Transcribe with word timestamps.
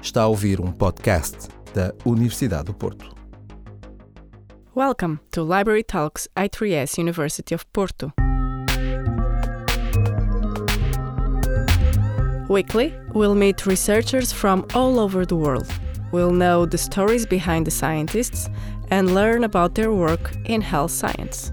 Está 0.00 0.22
a 0.22 0.26
ouvir 0.26 0.60
um 0.60 0.70
podcast 0.70 1.48
da 1.74 1.92
Universidade 2.06 2.64
do 2.66 2.72
Porto. 2.72 3.14
Welcome 4.74 5.18
to 5.32 5.42
Library 5.42 5.82
Talks 5.82 6.28
I3S 6.36 6.98
University 6.98 7.52
of 7.52 7.66
Porto. 7.72 8.12
Weekly, 12.48 12.94
we'll 13.12 13.34
meet 13.34 13.66
researchers 13.66 14.32
from 14.32 14.64
all 14.72 15.00
over 15.00 15.26
the 15.26 15.34
world. 15.36 15.66
We'll 16.12 16.32
know 16.32 16.64
the 16.64 16.78
stories 16.78 17.26
behind 17.26 17.66
the 17.66 17.72
scientists 17.72 18.48
and 18.90 19.14
learn 19.14 19.42
about 19.42 19.74
their 19.74 19.92
work 19.92 20.32
in 20.46 20.60
health 20.60 20.92
science. 20.92 21.52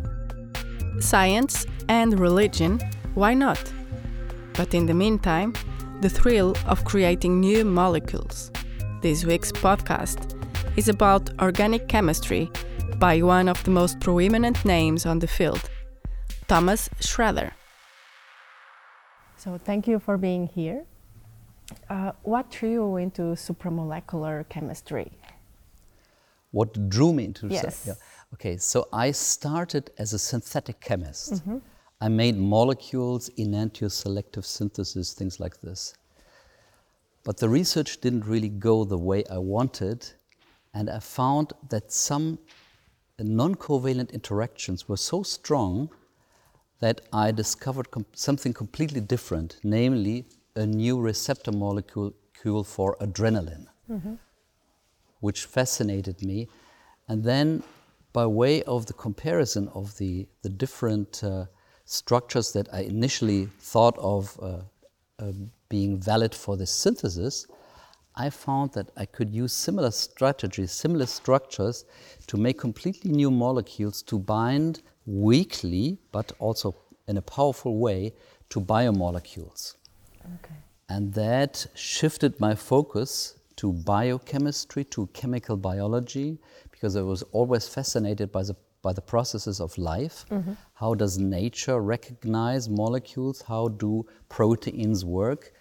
Science 1.00 1.66
and 1.90 2.20
religion, 2.20 2.80
why 3.16 3.34
not? 3.34 3.60
But 4.54 4.74
in 4.76 4.86
the 4.86 4.94
meantime, 4.94 5.54
the 6.06 6.22
thrill 6.22 6.56
of 6.68 6.86
creating 6.86 7.40
new 7.40 7.66
molecules. 7.66 8.52
This 9.02 9.26
week's 9.26 9.52
podcast 9.52 10.22
is 10.78 10.88
about 10.88 11.32
organic 11.42 11.88
chemistry 11.88 12.48
by 13.00 13.24
one 13.24 13.48
of 13.50 13.64
the 13.64 13.72
most 13.72 14.00
prominent 14.00 14.64
names 14.66 15.08
on 15.08 15.18
the 15.18 15.26
field, 15.26 15.68
Thomas 16.48 16.90
Schrader. 17.00 17.54
So, 19.38 19.58
thank 19.58 19.88
you 19.88 19.98
for 19.98 20.16
being 20.16 20.46
here. 20.46 20.86
Uh, 21.90 22.12
what 22.22 22.52
drew 22.52 22.70
you 22.70 22.98
into 22.98 23.24
supramolecular 23.34 24.48
chemistry? 24.48 25.12
What 26.52 26.88
drew 26.88 27.14
me 27.14 27.26
into 27.26 27.48
yes. 27.48 27.86
yeah. 27.88 27.96
Okay, 28.36 28.58
so 28.58 28.88
I 28.94 29.10
started 29.10 29.90
as 29.98 30.14
a 30.14 30.20
synthetic 30.20 30.80
chemist. 30.82 31.34
Mm-hmm. 31.34 31.58
I 32.02 32.10
made 32.10 32.38
molecules, 32.38 33.30
in 33.30 33.52
enantioselective 33.52 34.46
synthesis, 34.46 35.14
things 35.14 35.40
like 35.40 35.62
this. 35.62 35.94
But 37.24 37.38
the 37.38 37.50
research 37.50 38.02
didn't 38.02 38.26
really 38.26 38.50
go 38.50 38.84
the 38.84 38.98
way 38.98 39.24
I 39.32 39.38
wanted, 39.38 40.06
and 40.74 40.90
I 40.90 41.00
found 41.00 41.54
that 41.70 41.92
some 41.92 42.38
non 43.18 43.56
covalent 43.56 44.12
interactions 44.12 44.88
were 44.90 44.98
so 44.98 45.24
strong 45.24 45.90
that 46.80 47.02
I 47.14 47.32
discovered 47.32 47.90
com- 47.92 48.06
something 48.14 48.54
completely 48.54 49.02
different, 49.02 49.58
namely 49.64 50.26
a 50.56 50.66
new 50.66 51.00
receptor 51.00 51.52
molecule 51.52 52.14
for 52.64 52.96
adrenaline, 53.00 53.66
mm-hmm. 53.90 54.16
which 55.20 55.46
fascinated 55.46 56.22
me. 56.22 56.48
And 57.08 57.24
then, 57.24 57.64
by 58.14 58.26
way 58.28 58.62
of 58.64 58.86
the 58.86 58.94
comparison 58.94 59.68
of 59.70 59.98
the, 59.98 60.28
the 60.44 60.50
different 60.50 61.24
uh, 61.24 61.46
structures 61.86 62.52
that 62.54 62.68
I 62.74 62.82
initially 62.82 63.48
thought 63.60 63.98
of 64.00 64.38
uh, 64.42 64.58
uh, 65.20 65.32
being 65.70 66.00
valid 66.00 66.36
for 66.36 66.58
this 66.58 66.72
synthesis, 66.72 67.48
I 68.16 68.30
found 68.30 68.74
that 68.74 68.92
I 68.96 69.06
could 69.06 69.34
use 69.34 69.54
similar 69.54 69.92
strategies, 69.92 70.72
similar 70.72 71.06
structures 71.06 71.86
to 72.28 72.38
make 72.38 72.60
completely 72.60 73.12
new 73.12 73.30
molecules 73.30 74.02
to 74.04 74.18
bind 74.18 74.82
weakly, 75.06 75.98
but 76.12 76.32
also 76.40 76.76
in 77.08 77.18
a 77.18 77.22
powerful 77.22 77.78
way, 77.78 78.14
to 78.50 78.62
biomolecules. 78.62 79.76
Okay. 80.24 80.56
And 80.90 81.14
that 81.14 81.66
shifted 81.76 82.40
my 82.40 82.56
focus 82.56 83.40
to 83.58 83.74
biochemistry, 83.74 84.84
to 84.86 85.08
chemical 85.08 85.58
biology, 85.58 86.40
because 86.72 86.96
I 86.96 87.02
was 87.02 87.24
always 87.32 87.68
fascinated 87.68 88.32
by 88.32 88.44
the, 88.44 88.56
by 88.86 88.94
the 88.94 89.02
processes 89.14 89.60
of 89.60 89.76
life. 89.80 90.18
Mm-hmm. 90.30 90.54
How 90.82 90.94
does 90.94 91.18
nature 91.18 91.80
recognize 91.82 92.70
molecules? 92.70 93.42
How 93.42 93.64
do 93.84 94.06
proteins 94.30 95.04
work? 95.04 95.54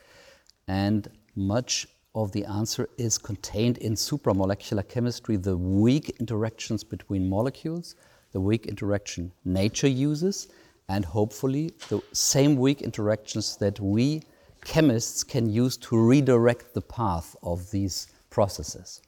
And 0.68 1.08
much 1.34 1.86
of 2.14 2.32
the 2.32 2.44
answer 2.44 2.84
is 2.98 3.16
contained 3.16 3.78
in 3.78 3.94
supramolecular 3.94 4.86
chemistry, 4.94 5.36
the 5.36 5.56
weak 5.56 6.06
interactions 6.20 6.84
between 6.84 7.22
molecules, 7.36 7.96
the 8.32 8.40
weak 8.40 8.66
interaction 8.66 9.32
nature 9.44 9.92
uses, 10.10 10.48
and 10.90 11.02
hopefully 11.04 11.72
the 11.88 12.00
same 12.12 12.56
weak 12.56 12.82
interactions 12.82 13.56
that 13.56 13.80
we 13.80 14.22
chemists 14.64 15.24
can 15.24 15.48
use 15.48 15.78
to 15.86 15.92
redirect 16.12 16.74
the 16.74 16.82
path 16.82 17.34
of 17.42 17.70
these 17.70 17.96
processes. 18.28 19.00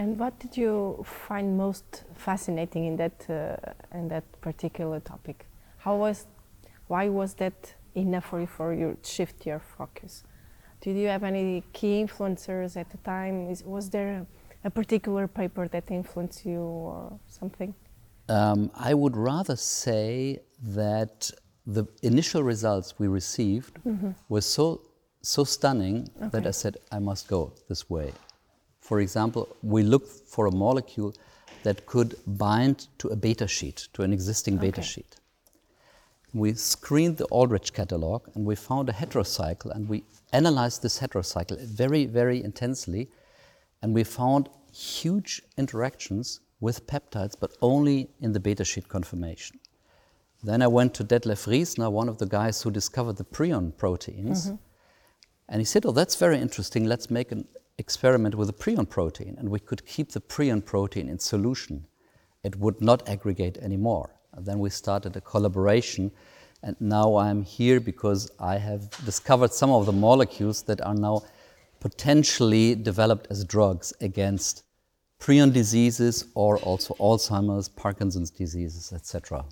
And 0.00 0.18
what 0.18 0.38
did 0.38 0.56
you 0.56 1.04
find 1.04 1.58
most 1.58 2.04
fascinating 2.14 2.86
in 2.86 2.96
that 2.96 3.18
uh, 3.28 3.98
in 3.98 4.08
that 4.08 4.24
particular 4.40 4.98
topic? 5.00 5.38
How 5.76 5.94
was, 6.04 6.26
why 6.86 7.10
was 7.10 7.34
that 7.34 7.74
enough 7.94 8.24
for 8.30 8.40
you 8.40 8.46
for 8.46 8.72
you 8.72 8.96
to 9.02 9.10
shift 9.16 9.44
your 9.44 9.60
focus? 9.76 10.24
Did 10.80 10.96
you 10.96 11.08
have 11.08 11.22
any 11.22 11.62
key 11.74 12.02
influencers 12.02 12.78
at 12.82 12.88
the 12.88 12.96
time? 13.14 13.50
Is, 13.50 13.62
was 13.62 13.90
there 13.90 14.10
a, 14.20 14.68
a 14.68 14.70
particular 14.70 15.28
paper 15.28 15.68
that 15.68 15.90
influenced 15.90 16.46
you 16.46 16.62
or 16.92 17.20
something? 17.26 17.74
Um, 18.30 18.70
I 18.90 18.94
would 18.94 19.16
rather 19.18 19.56
say 19.56 20.38
that 20.80 21.30
the 21.66 21.84
initial 22.02 22.42
results 22.42 22.88
we 23.00 23.06
received 23.20 23.74
mm 23.84 23.96
-hmm. 23.98 24.12
were 24.30 24.46
so 24.56 24.66
so 25.22 25.44
stunning 25.44 25.96
okay. 26.16 26.30
that 26.32 26.46
I 26.46 26.52
said, 26.52 26.74
I 26.96 26.98
must 26.98 27.28
go 27.28 27.52
this 27.68 27.84
way. 27.90 28.10
For 28.90 28.98
example, 28.98 29.56
we 29.62 29.84
looked 29.84 30.10
for 30.34 30.46
a 30.46 30.50
molecule 30.50 31.14
that 31.62 31.86
could 31.86 32.16
bind 32.26 32.88
to 32.98 33.06
a 33.06 33.14
beta 33.14 33.46
sheet, 33.46 33.86
to 33.92 34.02
an 34.02 34.12
existing 34.12 34.54
okay. 34.56 34.66
beta 34.66 34.82
sheet. 34.82 35.14
We 36.34 36.54
screened 36.54 37.16
the 37.18 37.26
Aldrich 37.26 37.72
catalog 37.72 38.26
and 38.34 38.44
we 38.44 38.56
found 38.56 38.88
a 38.88 38.92
heterocycle 38.92 39.70
and 39.70 39.88
we 39.88 40.02
analyzed 40.32 40.82
this 40.82 40.98
heterocycle 40.98 41.64
very, 41.64 42.04
very 42.06 42.42
intensely 42.42 43.08
and 43.80 43.94
we 43.94 44.02
found 44.02 44.48
huge 44.72 45.40
interactions 45.56 46.40
with 46.58 46.88
peptides, 46.88 47.36
but 47.38 47.52
only 47.62 48.10
in 48.20 48.32
the 48.32 48.40
beta 48.40 48.64
sheet 48.64 48.88
conformation. 48.88 49.60
Then 50.42 50.62
I 50.62 50.66
went 50.66 50.94
to 50.94 51.04
Detlef 51.04 51.46
Riesner, 51.46 51.92
one 51.92 52.08
of 52.08 52.18
the 52.18 52.26
guys 52.26 52.60
who 52.62 52.72
discovered 52.72 53.18
the 53.18 53.30
prion 53.36 53.70
proteins. 53.76 54.48
Mm 54.48 54.52
-hmm 54.52 54.58
and 55.50 55.60
he 55.60 55.64
said, 55.64 55.84
Oh, 55.84 55.90
that's 55.90 56.14
very 56.14 56.38
interesting. 56.38 56.84
Let's 56.84 57.10
make 57.10 57.32
an 57.32 57.46
experiment 57.80 58.36
with 58.36 58.48
a 58.48 58.52
prion 58.52 58.88
protein. 58.88 59.34
And 59.38 59.48
we 59.48 59.58
could 59.58 59.84
keep 59.86 60.12
the 60.12 60.20
prion 60.20 60.64
protein 60.64 61.08
in 61.08 61.18
solution. 61.18 61.86
It 62.44 62.56
would 62.56 62.80
not 62.80 63.08
aggregate 63.08 63.58
anymore. 63.58 64.10
And 64.34 64.46
then 64.46 64.60
we 64.60 64.70
started 64.70 65.16
a 65.16 65.20
collaboration. 65.20 66.12
And 66.62 66.76
now 66.78 67.16
I'm 67.16 67.42
here 67.42 67.80
because 67.80 68.30
I 68.38 68.58
have 68.58 68.90
discovered 69.04 69.52
some 69.52 69.70
of 69.70 69.86
the 69.86 69.92
molecules 69.92 70.62
that 70.64 70.80
are 70.82 70.94
now 70.94 71.22
potentially 71.80 72.74
developed 72.74 73.26
as 73.30 73.44
drugs 73.44 73.92
against 74.00 74.62
prion 75.18 75.52
diseases 75.52 76.26
or 76.34 76.58
also 76.58 76.94
Alzheimer's, 76.94 77.68
Parkinson's 77.68 78.30
diseases, 78.30 78.92
etc. 78.92 79.44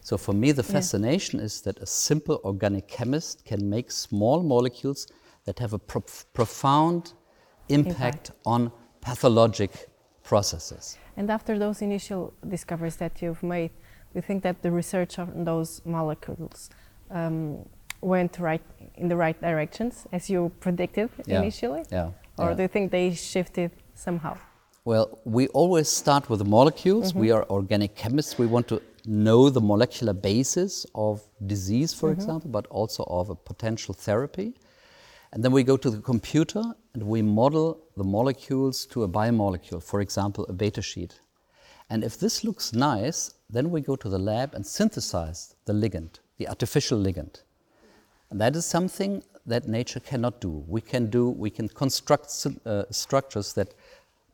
So 0.00 0.16
for 0.18 0.32
me, 0.32 0.52
the 0.52 0.62
fascination 0.62 1.38
yeah. 1.38 1.46
is 1.46 1.62
that 1.62 1.78
a 1.78 1.86
simple 1.86 2.40
organic 2.44 2.88
chemist 2.88 3.44
can 3.44 3.70
make 3.70 3.90
small 3.90 4.42
molecules 4.42 5.06
that 5.44 5.58
have 5.58 5.72
a 5.72 5.78
profound 5.78 7.14
impact, 7.68 8.30
on 8.44 8.70
pathologic 9.00 9.70
processes. 10.22 10.98
And 11.16 11.30
after 11.30 11.58
those 11.58 11.82
initial 11.82 12.32
discoveries 12.48 12.96
that 12.96 13.22
you've 13.22 13.42
made, 13.42 13.70
we 14.14 14.20
think 14.20 14.42
that 14.42 14.62
the 14.62 14.70
research 14.70 15.18
on 15.18 15.44
those 15.44 15.82
molecules 15.84 16.70
um, 17.10 17.64
went 18.00 18.38
right 18.38 18.62
in 18.94 19.08
the 19.08 19.16
right 19.16 19.40
directions 19.40 20.06
as 20.12 20.30
you 20.30 20.52
predicted 20.60 21.10
yeah. 21.26 21.40
initially? 21.40 21.84
Yeah. 21.90 22.10
Or 22.38 22.50
yeah. 22.50 22.54
do 22.54 22.62
you 22.62 22.68
think 22.68 22.90
they 22.90 23.14
shifted 23.14 23.70
somehow? 23.94 24.36
Well, 24.84 25.18
we 25.24 25.48
always 25.48 25.88
start 25.88 26.30
with 26.30 26.38
the 26.38 26.48
molecules. 26.48 27.12
Mm 27.12 27.18
-hmm. 27.18 27.20
We 27.20 27.34
are 27.34 27.44
organic 27.48 27.94
chemists. 27.94 28.38
We 28.38 28.48
want 28.48 28.66
to 28.66 28.80
know 29.04 29.50
the 29.50 29.60
molecular 29.60 30.14
basis 30.14 30.86
of 30.92 31.28
disease, 31.38 31.96
for 31.96 32.08
mm 32.08 32.14
-hmm. 32.14 32.20
example, 32.20 32.50
but 32.50 32.66
also 32.70 33.02
of 33.02 33.30
a 33.30 33.34
potential 33.34 33.94
therapy. 33.94 34.52
And 35.32 35.44
then 35.44 35.52
we 35.52 35.62
go 35.62 35.76
to 35.76 35.90
the 35.90 36.00
computer 36.00 36.62
and 36.94 37.02
we 37.02 37.22
model 37.22 37.80
the 37.96 38.04
molecules 38.04 38.86
to 38.86 39.02
a 39.02 39.08
biomolecule, 39.08 39.82
for 39.82 40.00
example, 40.00 40.46
a 40.48 40.52
beta 40.52 40.82
sheet. 40.82 41.20
And 41.90 42.04
if 42.04 42.18
this 42.18 42.44
looks 42.44 42.72
nice, 42.72 43.34
then 43.50 43.70
we 43.70 43.80
go 43.80 43.96
to 43.96 44.08
the 44.08 44.18
lab 44.18 44.54
and 44.54 44.66
synthesize 44.66 45.54
the 45.64 45.72
ligand, 45.72 46.20
the 46.36 46.48
artificial 46.48 46.98
ligand. 46.98 47.42
And 48.30 48.40
that 48.40 48.56
is 48.56 48.66
something 48.66 49.22
that 49.46 49.66
nature 49.66 50.00
cannot 50.00 50.40
do. 50.40 50.64
We 50.68 50.80
can 50.80 51.08
do, 51.08 51.30
we 51.30 51.50
can 51.50 51.68
construct 51.68 52.46
uh, 52.66 52.84
structures 52.90 53.54
that 53.54 53.74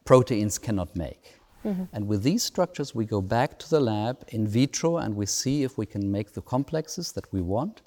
proteins 0.04 0.58
cannot 0.58 0.94
make. 0.96 1.38
Mm-hmm. 1.64 1.84
And 1.92 2.08
with 2.08 2.22
these 2.22 2.42
structures, 2.42 2.94
we 2.94 3.04
go 3.04 3.20
back 3.20 3.58
to 3.60 3.70
the 3.70 3.80
lab 3.80 4.24
in 4.28 4.46
vitro 4.46 4.98
and 4.98 5.16
we 5.16 5.26
see 5.26 5.62
if 5.62 5.78
we 5.78 5.86
can 5.86 6.10
make 6.10 6.32
the 6.32 6.42
complexes 6.42 7.12
that 7.12 7.32
we 7.32 7.40
want. 7.40 7.82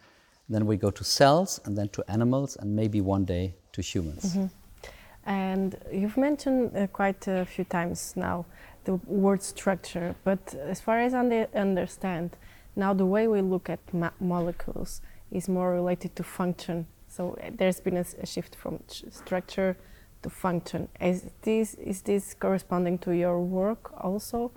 Then 0.49 0.65
we 0.65 0.77
go 0.77 0.91
to 0.91 1.03
cells 1.03 1.59
and 1.65 1.77
then 1.77 1.89
to 1.89 2.03
animals 2.07 2.55
and 2.55 2.75
maybe 2.75 3.01
one 3.01 3.25
day 3.25 3.55
to 3.71 3.81
humans. 3.81 4.35
Mm 4.35 4.41
-hmm. 4.41 4.49
And 5.25 5.77
you've 5.91 6.19
mentioned 6.19 6.71
uh, 6.75 6.87
quite 6.91 7.41
a 7.41 7.45
few 7.45 7.65
times 7.65 8.13
now 8.15 8.45
the 8.85 8.93
word 9.05 9.43
structure, 9.43 10.15
but 10.23 10.55
as 10.69 10.79
far 10.79 10.99
as 10.99 11.13
I 11.13 11.47
understand, 11.53 12.37
now 12.75 12.93
the 12.93 13.05
way 13.05 13.27
we 13.27 13.41
look 13.41 13.69
at 13.69 13.79
molecules 14.19 15.01
is 15.31 15.49
more 15.49 15.73
related 15.73 16.15
to 16.15 16.23
function. 16.23 16.87
So 17.09 17.37
uh, 17.43 17.51
there's 17.57 17.81
been 17.81 17.97
a, 17.97 18.05
a 18.21 18.25
shift 18.25 18.55
from 18.55 18.79
structure 19.11 19.75
to 20.23 20.29
function. 20.29 20.87
Is 21.01 21.25
this 21.41 21.73
is 21.73 22.01
this 22.01 22.33
corresponding 22.33 22.97
to 22.99 23.11
your 23.11 23.41
work 23.41 23.91
also, 24.03 24.51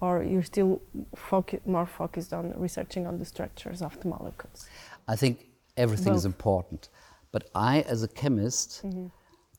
or 0.00 0.22
you're 0.22 0.42
still 0.42 0.80
focu- 1.14 1.64
more 1.66 1.86
focused 1.86 2.32
on 2.32 2.52
researching 2.56 3.06
on 3.06 3.18
the 3.18 3.24
structures 3.24 3.82
of 3.82 3.98
the 4.00 4.08
molecules? 4.08 4.66
I 5.08 5.16
think 5.16 5.46
everything 5.76 6.12
Both. 6.12 6.18
is 6.18 6.24
important, 6.24 6.88
but 7.32 7.48
I, 7.54 7.82
as 7.82 8.02
a 8.02 8.08
chemist, 8.08 8.82
mm-hmm. 8.84 9.06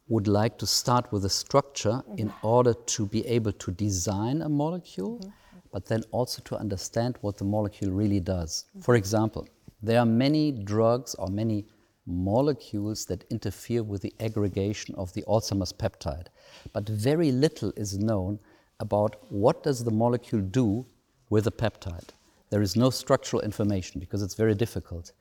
would 0.10 0.28
like 0.28 0.58
to 0.60 0.68
start 0.68 1.12
with 1.12 1.26
a 1.26 1.30
structure 1.30 2.02
mm-hmm. 2.02 2.18
in 2.18 2.34
order 2.42 2.74
to 2.74 3.06
be 3.06 3.26
able 3.26 3.54
to 3.54 3.72
design 3.72 4.42
a 4.42 4.50
molecule, 4.50 5.20
mm-hmm. 5.20 5.60
but 5.72 5.86
then 5.86 6.04
also 6.12 6.42
to 6.46 6.58
understand 6.58 7.18
what 7.22 7.38
the 7.38 7.46
molecule 7.46 7.92
really 7.92 8.20
does. 8.20 8.66
For 8.82 8.96
example, 8.96 9.48
there 9.82 10.00
are 10.00 10.06
many 10.06 10.52
drugs 10.52 11.16
or 11.16 11.28
many 11.28 11.66
molecules 12.08 13.06
that 13.06 13.26
interfere 13.30 13.84
with 13.84 14.02
the 14.02 14.14
aggregation 14.20 14.96
of 14.96 15.14
the 15.14 15.24
Alzheimer's 15.28 15.74
peptide, 15.74 16.28
but 16.74 16.88
very 16.88 17.32
little 17.32 17.72
is 17.76 17.98
known 17.98 18.40
about 18.80 19.18
what 19.30 19.64
does 19.64 19.84
the 19.84 19.92
molecule 19.92 20.42
do 20.42 20.86
with 21.30 21.44
the 21.44 21.52
peptide. 21.52 22.10
There 22.50 22.62
is 22.62 22.76
no 22.76 22.90
structural 22.90 23.42
information 23.42 24.00
because 24.00 24.22
it's 24.22 24.36
very 24.36 24.56
difficult. 24.56 25.12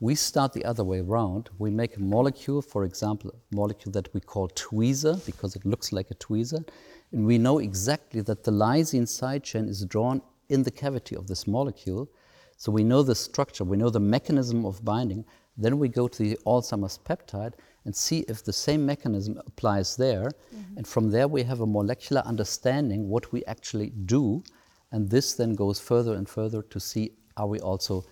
We 0.00 0.14
start 0.14 0.52
the 0.52 0.64
other 0.64 0.84
way 0.84 1.00
around. 1.00 1.50
We 1.58 1.70
make 1.70 1.96
a 1.96 2.00
molecule, 2.00 2.60
for 2.62 2.84
example, 2.84 3.30
a 3.30 3.54
molecule 3.54 3.92
that 3.92 4.12
we 4.12 4.20
call 4.20 4.48
tweezer 4.48 5.24
because 5.24 5.54
it 5.56 5.64
looks 5.64 5.92
like 5.92 6.10
a 6.10 6.14
tweezer, 6.16 6.68
and 7.12 7.24
we 7.24 7.38
know 7.38 7.58
exactly 7.58 8.20
that 8.22 8.42
the 8.42 8.50
lysine 8.50 9.06
side 9.06 9.44
chain 9.44 9.68
is 9.68 9.84
drawn 9.84 10.20
in 10.48 10.62
the 10.62 10.70
cavity 10.70 11.16
of 11.16 11.26
this 11.26 11.46
molecule. 11.46 12.08
So 12.56 12.72
we 12.72 12.84
know 12.84 13.02
the 13.02 13.14
structure, 13.14 13.64
we 13.64 13.76
know 13.76 13.90
the 13.90 14.00
mechanism 14.00 14.64
of 14.66 14.84
binding. 14.84 15.24
Then 15.56 15.78
we 15.78 15.88
go 15.88 16.08
to 16.08 16.22
the 16.22 16.38
Alzheimer's 16.46 16.98
peptide 16.98 17.54
and 17.84 17.94
see 17.94 18.24
if 18.28 18.42
the 18.42 18.52
same 18.52 18.84
mechanism 18.84 19.40
applies 19.46 19.96
there. 19.96 20.30
Mm-hmm. 20.30 20.78
And 20.78 20.86
from 20.86 21.10
there, 21.10 21.28
we 21.28 21.42
have 21.44 21.60
a 21.60 21.66
molecular 21.66 22.22
understanding 22.22 23.08
what 23.08 23.32
we 23.32 23.44
actually 23.44 23.90
do. 23.90 24.42
And 24.90 25.08
this 25.08 25.34
then 25.34 25.54
goes 25.54 25.78
further 25.78 26.14
and 26.14 26.28
further 26.28 26.62
to 26.62 26.80
see 26.80 27.12
are 27.36 27.46
we 27.46 27.60
also 27.60 28.04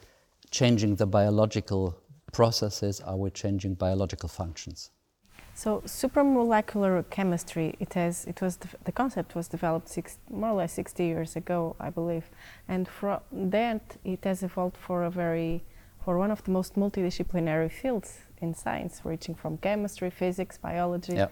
changing 0.52 0.96
the 0.96 1.06
biological 1.06 1.96
processes, 2.32 3.00
are 3.00 3.16
we 3.16 3.31
changing 3.31 3.75
biological 3.75 4.28
functions? 4.28 4.90
So 5.54 5.82
supramolecular 5.84 7.04
chemistry, 7.10 7.75
it 7.81 7.94
has, 7.94 8.25
it 8.26 8.40
was, 8.40 8.56
the 8.84 8.93
concept 8.93 9.34
was 9.34 9.49
developed 9.49 9.88
six, 9.88 10.19
more 10.31 10.50
or 10.50 10.54
less 10.54 10.72
60 10.72 11.04
years 11.04 11.37
ago, 11.37 11.76
I 11.78 11.90
believe, 11.90 12.31
and 12.69 12.88
from 12.88 13.20
that 13.32 13.96
it 14.04 14.25
has 14.25 14.43
evolved 14.43 14.76
for 14.76 15.04
a 15.04 15.10
very, 15.10 15.62
for 16.04 16.16
one 16.19 16.31
of 16.31 16.43
the 16.44 16.50
most 16.50 16.75
multidisciplinary 16.75 17.70
fields 17.70 18.20
in 18.40 18.54
science, 18.54 19.02
reaching 19.04 19.34
from 19.34 19.58
chemistry, 19.58 20.10
physics, 20.10 20.56
biology. 20.56 21.14
Yeah. 21.14 21.28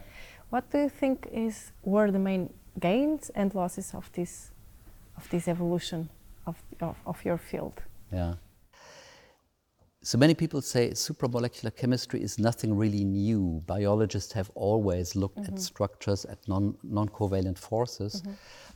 What 0.51 0.71
do 0.71 0.79
you 0.79 0.89
think 0.89 1.29
is 1.33 1.73
were 1.83 2.11
the 2.11 2.19
main 2.19 2.53
gains 2.79 3.31
and 3.35 3.55
losses 3.55 3.95
of 3.95 4.11
this, 4.13 4.51
of 5.17 5.29
this 5.31 5.49
evolution 5.49 6.11
of, 6.47 6.57
of, 6.81 6.97
of 7.07 7.25
your 7.25 7.39
field? 7.39 7.83
Yeah. 8.13 8.35
So 10.03 10.17
many 10.17 10.35
people 10.35 10.63
say 10.63 10.91
supramolecular 10.93 11.77
chemistry 11.77 12.23
is 12.23 12.39
nothing 12.39 12.75
really 12.75 13.05
new. 13.05 13.63
Biologists 13.67 14.33
have 14.33 14.51
always 14.55 15.15
looked 15.15 15.47
at 15.47 15.59
structures, 15.61 16.25
at 16.25 16.39
non, 16.49 16.75
non-covalent 16.83 17.59
forces. 17.59 18.23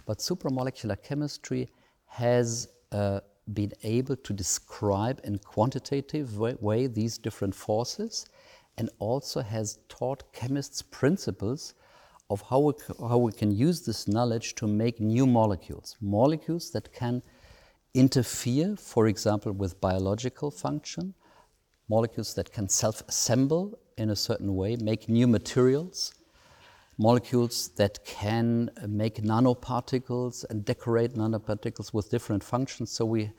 But 0.05 0.19
supramolecular 0.19 1.03
chemistry 1.03 1.71
has 2.06 2.69
uh, 2.93 3.21
been 3.55 3.73
able 3.82 4.17
to 4.17 4.32
describe 4.35 5.23
in 5.25 5.38
quantitative 5.38 6.38
way, 6.38 6.56
way 6.61 6.87
these 6.88 7.17
different 7.17 7.55
forces 7.55 8.27
and 8.77 8.91
also 8.99 9.41
has 9.41 9.79
taught 9.88 10.31
chemists 10.35 10.82
principles 10.82 11.75
of 12.29 12.43
how 12.43 12.59
we, 12.59 12.73
c- 12.75 12.94
how 13.00 13.17
we 13.17 13.32
can 13.32 13.50
use 13.50 13.81
this 13.87 14.06
knowledge 14.09 14.55
to 14.56 14.67
make 14.67 15.00
new 15.00 15.27
molecules, 15.27 15.97
molecules 16.03 16.70
that 16.73 16.93
can 16.93 17.23
interfere, 17.94 18.76
for 18.76 19.06
example, 19.06 19.52
with 19.52 19.81
biological 19.81 20.50
function, 20.50 21.14
molecules 21.88 22.35
that 22.35 22.52
can 22.52 22.69
self 22.69 23.02
assemble 23.08 23.79
in 23.96 24.11
a 24.11 24.17
certain 24.17 24.55
way, 24.56 24.76
make 24.76 25.08
new 25.08 25.29
materials, 25.29 26.12
molecules 26.99 27.69
that 27.76 28.05
can 28.05 28.70
make 28.88 29.17
nanoparticles 29.17 30.44
and 30.50 30.64
decorate 30.64 31.14
nanoparticles 31.14 31.94
with 31.94 32.11
different 32.11 32.43
functions. 32.43 32.91
So 32.91 33.05
we, 33.05 33.31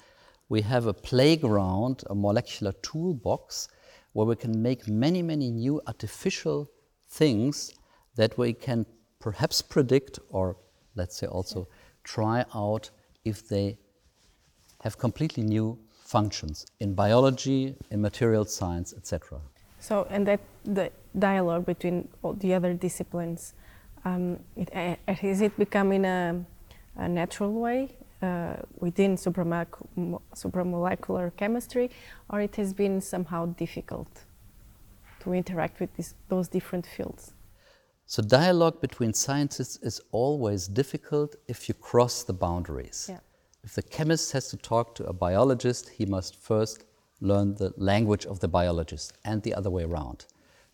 we 0.49 0.61
have 0.61 0.87
a 0.87 0.93
playground, 0.93 2.03
a 2.09 2.15
molecular 2.15 2.71
toolbox, 2.81 3.67
where 4.13 4.25
we 4.25 4.35
can 4.35 4.61
make 4.61 4.87
many, 4.87 5.21
many 5.21 5.51
new 5.51 5.81
artificial 5.87 6.69
things 7.09 7.73
that 8.15 8.37
we 8.37 8.53
can 8.53 8.85
perhaps 9.19 9.61
predict 9.61 10.19
or, 10.29 10.55
let's 10.95 11.17
say, 11.17 11.27
also 11.27 11.67
try 12.03 12.45
out 12.53 12.89
if 13.25 13.47
they 13.47 13.77
have 14.81 14.97
completely 14.97 15.43
new 15.43 15.77
functions 16.05 16.65
in 16.79 16.93
biology, 16.93 17.75
in 17.91 18.01
material 18.01 18.45
science, 18.45 18.93
etc. 18.93 19.39
So, 19.79 20.07
and 20.09 20.27
that 20.27 20.39
the 20.63 20.91
dialogue 21.17 21.65
between 21.65 22.07
all 22.23 22.33
the 22.33 22.53
other 22.53 22.73
disciplines, 22.73 23.53
um, 24.03 24.39
it, 24.55 24.69
uh, 24.75 25.13
is 25.21 25.41
it 25.41 25.57
becoming 25.57 26.05
a, 26.05 26.43
a 26.95 27.07
natural 27.07 27.53
way 27.53 27.89
uh, 28.21 28.55
within 28.79 29.15
supramolecu- 29.15 30.21
supramolecular 30.33 31.35
chemistry, 31.35 31.89
or 32.29 32.41
it 32.41 32.55
has 32.55 32.73
been 32.73 33.01
somehow 33.01 33.45
difficult 33.45 34.23
to 35.19 35.33
interact 35.33 35.79
with 35.79 35.95
this, 35.97 36.15
those 36.29 36.47
different 36.47 36.85
fields? 36.85 37.33
So, 38.07 38.21
dialogue 38.21 38.81
between 38.81 39.13
scientists 39.13 39.77
is 39.81 39.99
always 40.11 40.67
difficult 40.67 41.35
if 41.47 41.67
you 41.67 41.73
cross 41.73 42.23
the 42.23 42.33
boundaries. 42.33 43.07
Yeah. 43.09 43.19
If 43.65 43.73
the 43.73 43.81
chemist 43.81 44.31
has 44.33 44.47
to 44.49 44.57
talk 44.57 44.93
to 44.95 45.07
a 45.07 45.13
biologist, 45.13 45.89
he 45.89 46.05
must 46.05 46.35
first 46.35 46.85
learn 47.19 47.55
the 47.55 47.73
language 47.77 48.23
of 48.27 48.39
the 48.39 48.47
biologist 48.47 49.13
and 49.25 49.41
the 49.41 49.55
other 49.55 49.71
way 49.71 49.83
around. 49.83 50.25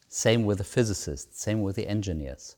Same 0.10 0.44
with 0.44 0.58
the 0.58 0.66
physicists, 0.66 1.42
same 1.42 1.62
with 1.62 1.78
the 1.78 1.88
engineers. 1.88 2.58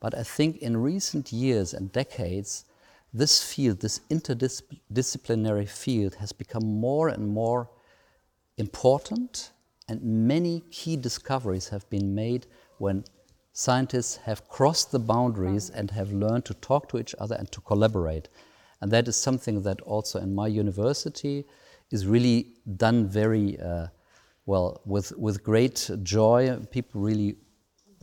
But 0.00 0.16
I 0.16 0.22
think 0.22 0.56
in 0.56 0.78
recent 0.78 1.32
years 1.32 1.74
and 1.74 1.92
decades, 1.92 2.64
this 3.12 3.42
field, 3.42 3.80
this 3.80 4.00
interdisciplinary 4.10 5.68
field, 5.68 6.14
has 6.14 6.32
become 6.32 6.64
more 6.64 7.08
and 7.08 7.28
more 7.28 7.68
important, 8.56 9.50
and 9.86 10.02
many 10.02 10.60
key 10.70 10.96
discoveries 10.96 11.68
have 11.68 11.88
been 11.90 12.14
made 12.14 12.46
when 12.78 13.04
scientists 13.52 14.16
have 14.16 14.48
crossed 14.48 14.92
the 14.92 14.98
boundaries 14.98 15.68
and 15.68 15.90
have 15.90 16.10
learned 16.10 16.46
to 16.46 16.54
talk 16.54 16.88
to 16.88 16.98
each 16.98 17.14
other 17.18 17.34
and 17.34 17.52
to 17.52 17.60
collaborate. 17.60 18.30
And 18.80 18.90
that 18.92 19.08
is 19.08 19.16
something 19.16 19.62
that 19.62 19.80
also 19.82 20.20
in 20.20 20.34
my 20.34 20.46
university 20.46 21.44
is 21.90 22.06
really 22.06 22.52
done 22.76 23.08
very 23.08 23.58
uh, 23.60 23.88
well 24.46 24.80
with, 24.84 25.16
with 25.16 25.42
great 25.42 25.90
joy. 26.02 26.56
People 26.70 27.00
really 27.00 27.36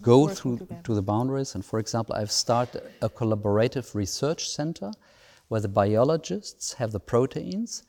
go 0.02 0.28
through 0.28 0.58
together. 0.58 0.82
to 0.84 0.94
the 0.94 1.02
boundaries. 1.02 1.56
And 1.56 1.64
for 1.64 1.80
example, 1.80 2.16
I've 2.16 2.32
started 2.32 2.84
a 3.02 3.10
collaborative 3.10 3.96
research 3.96 4.50
center 4.50 4.92
where 5.48 5.62
the 5.62 5.68
biologists 5.68 6.74
have 6.74 6.92
the 6.92 7.00
proteins, 7.00 7.84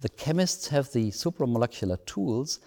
the 0.00 0.08
chemists 0.08 0.68
have 0.68 0.90
the 0.92 1.10
supramolecular 1.10 2.04
tools, 2.06 2.60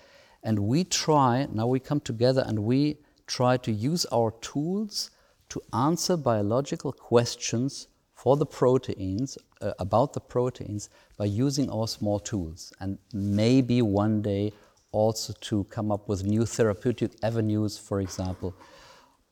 and 0.43 0.59
we 0.59 0.83
try, 0.83 1.47
now 1.51 1.67
we 1.67 1.79
come 1.79 1.99
together 1.99 2.43
and 2.45 2.59
we 2.59 2.99
try 3.27 3.57
to 3.57 3.71
use 3.71 4.05
our 4.05 4.31
tools 4.41 5.09
to 5.49 5.61
answer 5.73 6.15
biological 6.17 6.91
questions 6.91 7.87
for 8.13 8.37
the 8.37 8.45
proteins, 8.45 9.37
uh, 9.65 9.73
about 9.79 10.13
the 10.13 10.19
proteins, 10.19 10.89
by 11.17 11.25
using 11.25 11.69
our 11.69 11.87
small 11.87 12.19
tools. 12.19 12.71
And 12.79 12.97
maybe 13.13 13.81
one 13.81 14.21
day 14.21 14.53
also 14.91 15.33
to 15.41 15.63
come 15.65 15.91
up 15.91 16.07
with 16.07 16.23
new 16.23 16.45
therapeutic 16.45 17.11
avenues, 17.23 17.77
for 17.77 17.99
example, 17.99 18.53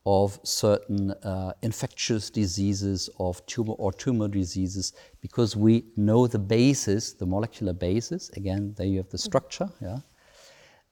of 0.06 0.38
certain 0.42 1.12
uh, 1.12 1.52
infectious 1.62 2.28
diseases 2.28 3.08
of 3.18 3.44
tumor 3.46 3.74
or 3.74 3.90
tumor 3.92 4.28
diseases 4.28 4.92
because 5.22 5.56
we 5.56 5.84
know 5.96 6.26
the 6.26 6.38
basis, 6.38 7.14
the 7.14 7.24
molecular 7.24 7.72
basis. 7.72 8.28
Again, 8.30 8.74
there 8.76 8.86
you 8.86 8.98
have 8.98 9.08
the 9.08 9.18
structure, 9.18 9.68
yeah. 9.80 10.00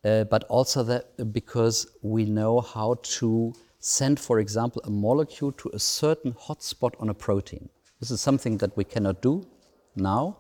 Uh, 0.05 0.25
but 0.25 0.45
also 0.45 0.83
that 0.83 1.33
because 1.33 1.87
we 2.03 2.25
know 2.25 2.61
how 2.61 2.97
to 3.03 3.53
send, 3.79 4.19
for 4.19 4.41
example, 4.41 4.81
a 4.85 4.91
molecule 4.91 5.53
to 5.53 5.71
a 5.75 5.79
certain 5.79 6.33
hotspot 6.33 6.93
on 6.99 7.09
a 7.09 7.15
protein. 7.15 7.69
This 8.03 8.11
is 8.11 8.21
something 8.21 8.57
that 8.57 8.77
we 8.77 8.83
cannot 8.83 9.23
do 9.23 9.47
now, 9.95 10.37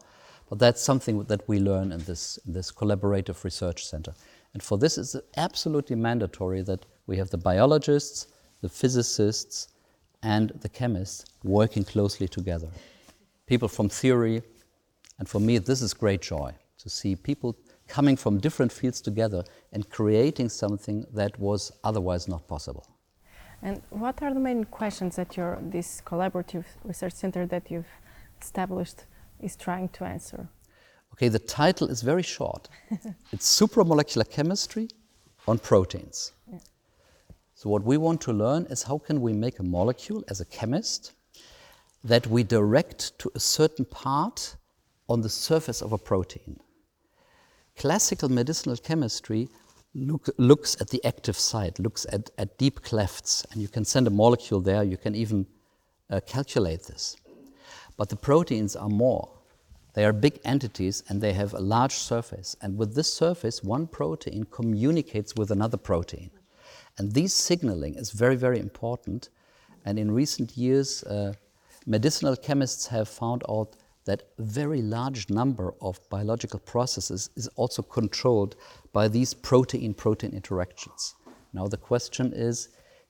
but 0.50 0.58
that's 0.58 0.82
something 0.82 1.22
that 1.22 1.48
we 1.48 1.60
learn 1.60 1.92
in 1.92 2.00
this, 2.00 2.36
this 2.44 2.72
collaborative 2.72 3.44
research 3.44 3.86
center. 3.86 4.14
And 4.52 4.60
for 4.60 4.76
this, 4.76 4.98
it's 4.98 5.14
absolutely 5.36 5.94
mandatory 5.94 6.62
that 6.62 6.84
we 7.06 7.16
have 7.18 7.30
the 7.30 7.38
biologists, 7.38 8.26
the 8.62 8.68
physicists, 8.68 9.68
and 10.24 10.50
the 10.60 10.68
chemists 10.68 11.24
working 11.44 11.84
closely 11.84 12.26
together. 12.26 12.66
People 13.46 13.68
from 13.68 13.88
theory, 13.88 14.42
and 15.20 15.28
for 15.28 15.38
me, 15.38 15.58
this 15.58 15.82
is 15.82 15.94
great 15.94 16.20
joy 16.20 16.52
to 16.78 16.90
see 16.90 17.14
people 17.14 17.56
coming 17.86 18.16
from 18.16 18.40
different 18.40 18.72
fields 18.72 19.00
together 19.00 19.44
and 19.72 19.88
creating 19.88 20.48
something 20.48 21.06
that 21.14 21.38
was 21.38 21.70
otherwise 21.84 22.26
not 22.26 22.48
possible. 22.48 22.91
And 23.62 23.80
what 23.90 24.22
are 24.22 24.34
the 24.34 24.40
main 24.40 24.64
questions 24.64 25.16
that 25.16 25.36
your 25.36 25.58
this 25.62 26.02
collaborative 26.04 26.64
research 26.84 27.12
center 27.12 27.46
that 27.46 27.70
you've 27.70 27.94
established 28.40 29.04
is 29.40 29.56
trying 29.56 29.88
to 29.90 30.04
answer? 30.04 30.48
Okay, 31.12 31.28
the 31.28 31.38
title 31.38 31.88
is 31.88 32.02
very 32.02 32.22
short. 32.22 32.68
it's 33.32 33.60
supramolecular 33.60 34.28
chemistry 34.28 34.88
on 35.46 35.58
proteins. 35.58 36.32
Yeah. 36.50 36.58
So 37.54 37.70
what 37.70 37.84
we 37.84 37.96
want 37.96 38.20
to 38.22 38.32
learn 38.32 38.66
is 38.70 38.82
how 38.82 38.98
can 38.98 39.20
we 39.20 39.32
make 39.32 39.58
a 39.58 39.62
molecule 39.62 40.24
as 40.28 40.40
a 40.40 40.44
chemist 40.44 41.12
that 42.04 42.26
we 42.26 42.42
direct 42.42 43.16
to 43.20 43.30
a 43.34 43.40
certain 43.40 43.84
part 43.84 44.56
on 45.08 45.20
the 45.20 45.28
surface 45.28 45.82
of 45.82 45.92
a 45.92 45.98
protein. 45.98 46.58
Classical 47.76 48.28
medicinal 48.28 48.76
chemistry 48.76 49.48
look, 49.94 50.28
looks 50.38 50.80
at 50.80 50.88
the 50.88 51.04
active 51.04 51.36
site, 51.36 51.78
looks 51.78 52.06
at, 52.12 52.30
at 52.38 52.58
deep 52.58 52.82
clefts, 52.82 53.44
and 53.50 53.60
you 53.60 53.68
can 53.68 53.84
send 53.84 54.06
a 54.06 54.10
molecule 54.10 54.60
there, 54.60 54.82
you 54.82 54.96
can 54.96 55.14
even 55.14 55.46
uh, 56.10 56.20
calculate 56.26 56.84
this. 56.84 57.16
But 57.96 58.08
the 58.08 58.16
proteins 58.16 58.76
are 58.76 58.88
more. 58.88 59.28
They 59.94 60.04
are 60.04 60.12
big 60.12 60.40
entities 60.44 61.02
and 61.08 61.20
they 61.20 61.34
have 61.34 61.52
a 61.52 61.60
large 61.60 61.92
surface. 61.92 62.56
And 62.62 62.78
with 62.78 62.94
this 62.94 63.12
surface, 63.12 63.62
one 63.62 63.86
protein 63.86 64.44
communicates 64.44 65.34
with 65.36 65.50
another 65.50 65.76
protein. 65.76 66.30
And 66.98 67.12
this 67.12 67.34
signaling 67.34 67.94
is 67.96 68.10
very, 68.10 68.36
very 68.36 68.58
important. 68.58 69.28
And 69.84 69.98
in 69.98 70.10
recent 70.10 70.56
years, 70.56 71.02
uh, 71.04 71.34
medicinal 71.86 72.36
chemists 72.36 72.86
have 72.86 73.08
found 73.08 73.42
out 73.48 73.76
that 74.04 74.22
a 74.38 74.42
very 74.42 74.82
large 74.82 75.30
number 75.30 75.74
of 75.80 75.98
biological 76.10 76.58
processes 76.60 77.30
is 77.36 77.48
also 77.56 77.82
controlled 77.82 78.56
by 78.92 79.08
these 79.08 79.34
protein 79.34 79.94
protein 79.94 80.32
interactions. 80.32 81.14
Now, 81.52 81.68
the 81.68 81.76
question 81.76 82.32
is 82.32 82.68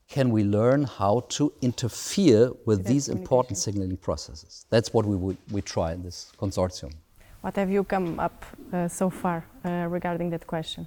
can 0.08 0.30
we 0.30 0.44
learn 0.44 0.84
how 0.84 1.20
to 1.30 1.52
interfere 1.62 2.52
with 2.66 2.84
these 2.84 3.08
important 3.08 3.56
signaling 3.56 3.96
processes? 3.96 4.66
That's 4.68 4.92
what 4.92 5.06
we, 5.06 5.16
we, 5.16 5.36
we 5.50 5.62
try 5.62 5.92
in 5.92 6.02
this 6.02 6.30
consortium. 6.38 6.92
What 7.40 7.56
have 7.56 7.70
you 7.70 7.82
come 7.82 8.20
up 8.20 8.44
uh, 8.72 8.88
so 8.88 9.08
far 9.08 9.44
uh, 9.64 9.86
regarding 9.88 10.28
that 10.30 10.46
question? 10.46 10.86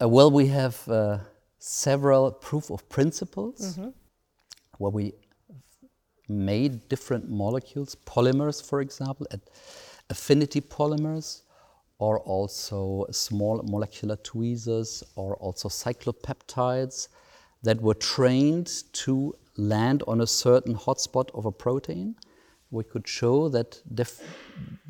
Uh, 0.00 0.08
well, 0.08 0.30
we 0.30 0.48
have 0.48 0.86
uh, 0.88 1.18
several 1.58 2.30
proof 2.30 2.70
of 2.70 2.86
principles 2.88 3.60
mm-hmm. 3.60 3.88
where 4.78 4.90
we 4.90 5.14
made 6.32 6.88
different 6.88 7.30
molecules, 7.30 7.96
polymers, 8.06 8.62
for 8.64 8.80
example, 8.80 9.26
affinity 10.10 10.60
polymers, 10.60 11.42
or 11.98 12.18
also 12.20 13.06
small 13.10 13.62
molecular 13.64 14.16
tweezers, 14.16 15.04
or 15.14 15.36
also 15.36 15.68
cyclopeptides 15.68 17.08
that 17.62 17.80
were 17.80 17.94
trained 17.94 18.82
to 18.92 19.34
land 19.56 20.02
on 20.08 20.20
a 20.20 20.26
certain 20.26 20.74
hotspot 20.74 21.30
of 21.34 21.44
a 21.46 21.52
protein. 21.52 22.16
We 22.70 22.84
could 22.84 23.06
show 23.06 23.48
that 23.50 23.80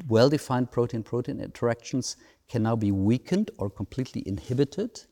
well 0.09 0.31
defined 0.31 0.71
protein 0.71 1.03
protein 1.03 1.41
interactions 1.41 2.17
can 2.49 2.63
now 2.63 2.77
be 2.77 2.93
weakened 2.93 3.51
or 3.59 3.69
completely 3.69 4.23
inhibited. 4.27 5.03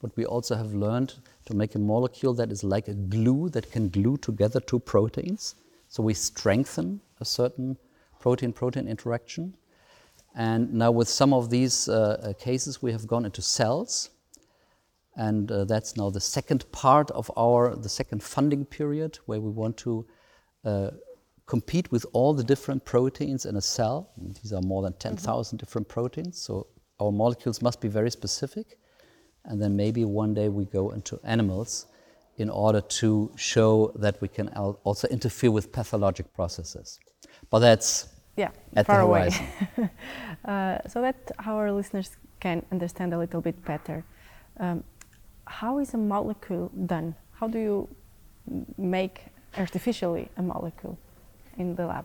But 0.00 0.16
we 0.16 0.24
also 0.24 0.56
have 0.56 0.74
learned 0.74 1.14
to 1.46 1.54
make 1.54 1.74
a 1.74 1.78
molecule 1.78 2.34
that 2.34 2.50
is 2.50 2.64
like 2.64 2.88
a 2.88 2.94
glue 2.94 3.48
that 3.50 3.70
can 3.70 3.88
glue 3.88 4.16
together 4.16 4.60
two 4.60 4.80
proteins. 4.80 5.54
So 5.92 6.02
we 6.02 6.14
strengthen 6.14 7.02
a 7.20 7.24
certain 7.26 7.76
protein 8.18 8.54
protein 8.54 8.88
interaction. 8.88 9.54
And 10.34 10.72
now, 10.72 10.90
with 10.90 11.06
some 11.06 11.34
of 11.34 11.50
these 11.50 11.86
uh, 11.86 11.92
uh, 11.92 12.32
cases, 12.32 12.80
we 12.80 12.92
have 12.92 13.06
gone 13.06 13.26
into 13.26 13.42
cells. 13.42 14.08
And 15.16 15.52
uh, 15.52 15.64
that's 15.64 15.94
now 15.94 16.08
the 16.08 16.18
second 16.18 16.64
part 16.72 17.10
of 17.10 17.30
our, 17.36 17.76
the 17.76 17.90
second 17.90 18.22
funding 18.22 18.64
period, 18.64 19.18
where 19.26 19.38
we 19.38 19.50
want 19.50 19.76
to 19.84 20.06
uh, 20.64 20.90
compete 21.44 21.92
with 21.92 22.06
all 22.14 22.32
the 22.32 22.44
different 22.44 22.86
proteins 22.86 23.44
in 23.44 23.56
a 23.56 23.60
cell. 23.60 24.12
And 24.16 24.34
these 24.36 24.54
are 24.54 24.62
more 24.62 24.80
than 24.80 24.94
10,000 24.94 25.20
mm-hmm. 25.20 25.62
different 25.62 25.88
proteins. 25.88 26.40
So 26.40 26.68
our 27.00 27.12
molecules 27.12 27.60
must 27.60 27.82
be 27.82 27.88
very 27.88 28.10
specific. 28.10 28.78
And 29.44 29.60
then 29.60 29.76
maybe 29.76 30.06
one 30.06 30.32
day 30.32 30.48
we 30.48 30.64
go 30.64 30.92
into 30.92 31.20
animals 31.22 31.84
in 32.38 32.48
order 32.50 32.80
to 32.80 33.30
show 33.36 33.92
that 33.96 34.20
we 34.20 34.28
can 34.28 34.48
also 34.84 35.08
interfere 35.08 35.50
with 35.50 35.72
pathologic 35.72 36.32
processes. 36.32 36.98
But 37.50 37.60
that's 37.60 38.08
yeah, 38.36 38.50
at 38.74 38.86
far 38.86 38.98
the 38.98 39.04
away. 39.04 39.30
uh, 40.44 40.78
so 40.88 41.02
that 41.02 41.30
our 41.44 41.70
listeners 41.70 42.16
can 42.40 42.64
understand 42.72 43.12
a 43.14 43.18
little 43.18 43.40
bit 43.40 43.62
better. 43.64 44.04
Um, 44.58 44.82
how 45.46 45.78
is 45.78 45.94
a 45.94 45.98
molecule 45.98 46.70
done? 46.86 47.14
How 47.32 47.48
do 47.48 47.58
you 47.58 47.88
make 48.78 49.26
artificially 49.58 50.28
a 50.36 50.42
molecule 50.42 50.98
in 51.58 51.74
the 51.74 51.86
lab? 51.86 52.04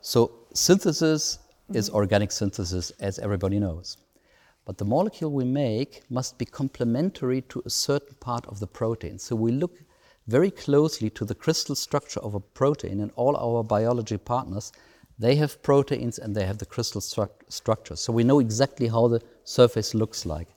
So 0.00 0.30
synthesis 0.54 1.38
mm-hmm. 1.38 1.78
is 1.78 1.90
organic 1.90 2.32
synthesis, 2.32 2.90
as 3.00 3.18
everybody 3.18 3.58
knows. 3.58 3.96
But 4.70 4.78
the 4.78 4.84
molecule 4.84 5.32
we 5.32 5.44
make 5.44 6.04
must 6.10 6.38
be 6.38 6.44
complementary 6.44 7.42
to 7.48 7.60
a 7.66 7.70
certain 7.70 8.14
part 8.20 8.46
of 8.46 8.60
the 8.60 8.68
protein. 8.68 9.18
So 9.18 9.34
we 9.34 9.50
look 9.50 9.82
very 10.28 10.52
closely 10.52 11.10
to 11.10 11.24
the 11.24 11.34
crystal 11.34 11.74
structure 11.74 12.20
of 12.20 12.36
a 12.36 12.40
protein, 12.40 13.00
and 13.00 13.10
all 13.16 13.36
our 13.36 13.64
biology 13.64 14.16
partners, 14.16 14.70
they 15.18 15.34
have 15.34 15.60
proteins 15.64 16.20
and 16.20 16.36
they 16.36 16.46
have 16.46 16.58
the 16.58 16.66
crystal 16.66 17.00
stru- 17.00 17.28
structure. 17.48 17.96
So 17.96 18.12
we 18.12 18.22
know 18.22 18.38
exactly 18.38 18.86
how 18.86 19.08
the 19.08 19.20
surface 19.42 19.92
looks 19.92 20.24
like. 20.24 20.54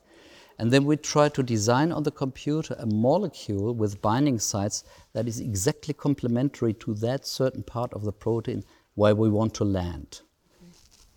And 0.60 0.70
then 0.70 0.86
we 0.86 0.96
try 0.96 1.28
to 1.30 1.42
design 1.42 1.92
on 1.92 2.04
the 2.04 2.12
computer 2.12 2.76
a 2.78 2.86
molecule 2.86 3.74
with 3.74 4.00
binding 4.04 4.38
sites 4.38 4.84
that 5.14 5.28
is 5.28 5.40
exactly 5.40 5.96
complementary 5.96 6.74
to 6.74 6.94
that 7.06 7.26
certain 7.26 7.64
part 7.64 7.92
of 7.94 8.04
the 8.04 8.14
protein 8.14 8.64
where 8.94 9.16
we 9.16 9.28
want 9.28 9.56
to 9.56 9.64
land 9.64 10.22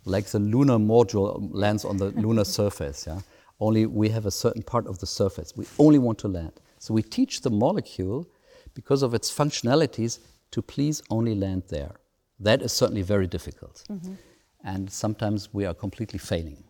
like 0.06 0.26
the 0.26 0.38
lunar 0.38 0.78
module 0.78 1.48
lands 1.52 1.84
on 1.84 1.98
the 1.98 2.10
lunar 2.12 2.44
surface. 2.58 3.06
Yeah? 3.06 3.20
Only 3.60 3.86
we 3.86 4.08
have 4.10 4.26
a 4.26 4.30
certain 4.30 4.62
part 4.62 4.86
of 4.86 4.98
the 4.98 5.06
surface. 5.06 5.52
We 5.56 5.66
only 5.78 5.98
want 5.98 6.18
to 6.20 6.28
land. 6.28 6.52
So 6.78 6.94
we 6.94 7.02
teach 7.02 7.40
the 7.40 7.50
molecule, 7.50 8.26
because 8.75 9.02
of 9.02 9.14
its 9.14 9.32
functionalities, 9.32 10.20
to 10.52 10.62
please 10.62 11.02
only 11.10 11.34
land 11.34 11.64
there. 11.68 11.92
That 12.38 12.62
is 12.62 12.72
certainly 12.72 13.02
very 13.02 13.26
difficult. 13.26 13.82
Mm-hmm. 13.90 14.14
And 14.64 14.90
sometimes 14.90 15.52
we 15.52 15.64
are 15.64 15.75
completely 15.75 16.18
failing. 16.18 16.62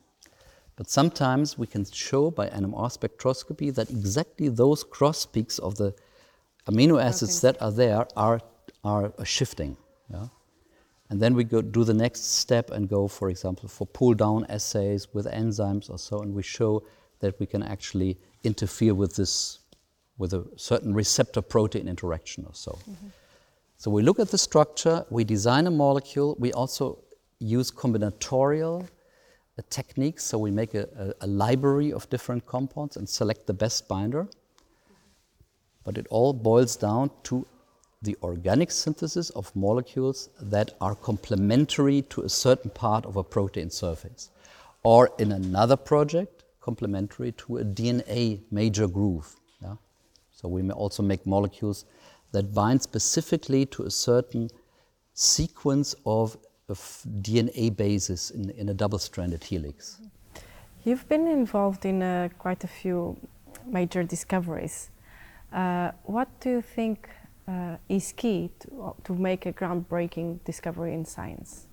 But 0.76 0.88
sometimes 0.90 1.59
we 1.59 1.66
can 1.66 1.85
show 1.85 2.31
by 2.31 2.49
NMR 2.49 2.90
spectroscopy 2.97 3.75
that 3.75 3.90
exactly 3.90 4.49
those 4.49 4.85
cross 4.85 5.26
peaks 5.26 5.59
of 5.59 5.76
the 5.76 5.95
amino 6.69 7.02
acids 7.02 7.45
okay. 7.45 7.52
that 7.52 7.62
are 7.62 7.73
there 7.73 8.07
are, 8.16 8.40
are 8.85 9.12
shifting. 9.25 9.76
Yeah? 10.11 10.26
And 11.09 11.21
then 11.21 11.35
we 11.35 11.45
go 11.45 11.63
do 11.63 11.85
the 11.85 11.95
next 11.95 12.25
step 12.25 12.71
and 12.71 12.89
go, 12.89 13.07
for 13.07 13.31
example, 13.31 13.69
for 13.69 13.87
pull 13.87 14.15
down 14.15 14.45
assays 14.49 15.07
with 15.15 15.27
enzymes 15.27 15.89
or 15.89 15.99
so, 15.99 16.21
and 16.21 16.35
we 16.35 16.43
show 16.43 16.83
that 17.21 17.39
we 17.39 17.47
can 17.47 17.63
actually 17.63 18.19
interfere 18.43 18.95
with 18.95 19.15
this, 19.15 19.61
with 20.19 20.35
a 20.35 20.45
certain 20.57 20.95
receptor 20.95 21.43
protein 21.43 21.89
interaction 21.89 22.45
or 22.45 22.55
so. 22.55 22.73
Mm-hmm. 22.73 23.09
So 23.79 23.91
we 23.91 24.03
look 24.03 24.19
at 24.19 24.31
the 24.31 24.39
structure, 24.39 25.05
we 25.11 25.23
design 25.23 25.67
a 25.67 25.71
molecule, 25.71 26.35
we 26.39 26.53
also 26.53 26.99
use 27.39 27.71
combinatorial 27.71 28.83
uh, 28.83 29.63
techniques, 29.71 30.25
so 30.25 30.39
we 30.39 30.51
make 30.51 30.75
a, 30.75 31.15
a, 31.21 31.27
a 31.27 31.27
library 31.27 31.93
of 31.93 32.09
different 32.11 32.47
compounds 32.47 32.97
and 32.97 33.09
select 33.09 33.47
the 33.47 33.55
best 33.55 33.87
binder. 33.87 34.27
But 35.85 35.99
it 35.99 36.07
all 36.11 36.33
boils 36.33 36.75
down 36.75 37.11
to 37.25 37.47
the 38.03 38.17
organic 38.23 38.71
synthesis 38.71 39.31
of 39.31 39.55
molecules 39.57 40.29
that 40.41 40.73
are 40.81 40.95
complementary 40.95 42.03
to 42.03 42.23
a 42.23 42.29
certain 42.29 42.71
part 42.71 43.07
of 43.07 43.17
a 43.17 43.25
protein 43.25 43.71
surface. 43.71 44.31
Or 44.83 45.11
in 45.19 45.33
another 45.33 45.76
project, 45.76 46.45
complementary 46.61 47.33
to 47.33 47.59
a 47.59 47.65
DNA 47.65 48.41
major 48.50 48.87
groove. 48.87 49.35
Yeah? 49.62 49.76
So 50.33 50.49
we 50.49 50.62
may 50.62 50.75
also 50.75 51.03
make 51.03 51.26
molecules 51.26 51.85
that 52.33 52.55
bind 52.55 52.83
specifically 52.83 53.67
to 53.67 53.85
a 53.85 53.91
certain 53.91 54.50
sequence 55.15 55.95
of, 56.05 56.37
of 56.69 56.79
DNA 57.23 57.75
bases 57.75 58.31
in, 58.31 58.50
in 58.50 58.69
a 58.69 58.75
double 58.75 58.99
stranded 58.99 59.43
helix. 59.45 60.00
You've 60.85 61.09
been 61.09 61.26
involved 61.26 61.85
in 61.85 62.03
uh, 62.03 62.29
quite 62.38 62.62
a 62.62 62.69
few 62.69 63.17
major 63.67 64.03
discoveries. 64.05 64.91
Uh, 65.53 65.91
what 66.05 66.29
do 66.41 66.50
you 66.50 66.62
think 66.62 67.09
uh, 67.49 67.76
is 67.88 68.12
key 68.12 68.50
to, 68.61 68.95
to 69.05 69.15
make 69.15 69.47
a 69.47 69.53
groundbreaking 69.53 70.43
discovery 70.45 70.95
in 70.95 71.05
science? 71.05 71.67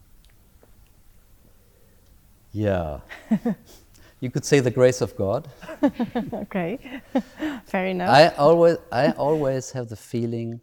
Yeah. 2.52 3.00
you 4.20 4.30
could 4.30 4.46
say 4.46 4.60
the 4.60 4.72
grace 4.72 5.02
of 5.02 5.16
God. 5.16 5.50
okay, 6.34 7.02
fair 7.66 7.88
enough. 7.88 8.10
I 8.10 8.28
always, 8.30 8.78
I 8.92 9.12
always 9.12 9.72
have 9.72 9.90
the 9.90 9.96
feeling 9.96 10.62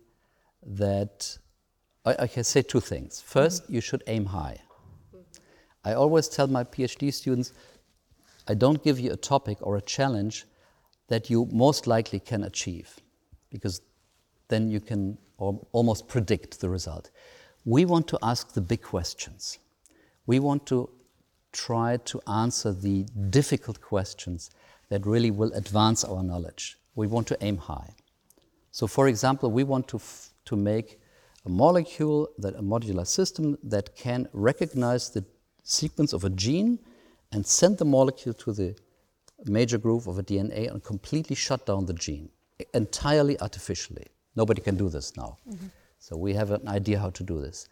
that 0.65 1.37
I, 2.05 2.17
I 2.21 2.27
can 2.27 2.45
say 2.45 2.63
two 2.63 2.81
things. 2.81 3.23
1st 3.29 3.63
mm-hmm. 3.63 3.75
you 3.75 3.81
should 3.81 4.03
aim 4.07 4.27
high. 4.27 4.59
I 5.85 5.95
always 5.95 6.29
tell 6.29 6.47
my 6.47 6.63
PhD 6.63 7.13
students, 7.13 7.53
I 8.47 8.55
don't 8.55 8.83
give 8.83 9.01
you 9.01 9.13
a 9.13 9.17
topic 9.17 9.59
or 9.61 9.77
a 9.77 9.83
challenge 9.83 10.47
that 11.09 11.31
you 11.31 11.49
most 11.51 11.87
likely 11.87 12.21
can 12.21 12.45
achieve, 12.45 12.97
because 13.51 13.81
then 14.51 14.71
you 14.71 14.81
can 14.81 15.17
almost 15.73 16.09
predict 16.09 16.61
the 16.61 16.69
result. 16.69 17.11
We 17.65 17.85
want 17.85 18.07
to 18.09 18.19
ask 18.23 18.53
the 18.53 18.61
big 18.61 18.83
questions. 18.83 19.59
We 20.27 20.39
want 20.39 20.67
to 20.67 20.91
try 21.53 21.97
to 21.97 22.21
answer 22.27 22.73
the 22.73 23.05
difficult 23.31 23.81
questions 23.81 24.51
that 24.91 25.07
really 25.07 25.31
will 25.31 25.53
advance 25.55 26.05
our 26.05 26.23
knowledge. 26.23 26.77
We 26.95 27.07
want 27.07 27.27
to 27.29 27.37
aim 27.41 27.57
high. 27.57 27.95
So, 28.71 28.87
for 28.87 29.09
example, 29.09 29.51
we 29.51 29.65
want 29.65 29.89
to, 29.89 30.01
to 30.45 30.57
make 30.57 31.01
a 31.47 31.49
molecule, 31.49 32.29
that 32.39 32.55
a 32.55 32.63
modular 32.63 33.07
system 33.07 33.57
that 33.63 33.97
can 33.97 34.29
recognize 34.33 35.11
the 35.11 35.25
sequence 35.63 36.13
of 36.13 36.25
a 36.25 36.31
gene 36.31 36.79
and 37.33 37.47
send 37.47 37.79
the 37.79 37.85
molecule 37.85 38.35
to 38.35 38.53
the 38.53 38.77
major 39.47 39.79
groove 39.79 40.07
of 40.07 40.19
a 40.19 40.23
DNA 40.23 40.71
and 40.71 40.85
completely 40.85 41.35
shut 41.35 41.65
down 41.67 41.87
the 41.87 41.95
gene 41.95 42.29
entirely 42.75 43.41
artificially. 43.41 44.07
Nobody 44.37 44.61
can 44.61 44.77
do 44.77 44.89
this 44.89 45.17
now. 45.17 45.39
Mm-hmm. 45.49 45.67
So 45.99 46.17
we 46.17 46.35
have 46.35 46.51
an 46.51 46.67
idea 46.69 46.99
how 46.99 47.11
to 47.11 47.23
do 47.23 47.41
this. 47.41 47.69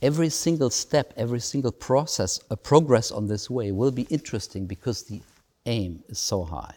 Every 0.00 0.28
single 0.28 0.70
step, 0.70 1.12
every 1.16 1.40
single 1.40 1.72
process, 1.72 2.40
a 2.50 2.56
progress 2.56 3.10
on 3.10 3.26
this 3.26 3.48
way 3.48 3.72
will 3.72 3.90
be 3.90 4.02
interesting 4.02 4.66
because 4.66 5.04
the 5.04 5.20
aim 5.66 6.02
is 6.08 6.18
so 6.18 6.44
high. 6.44 6.74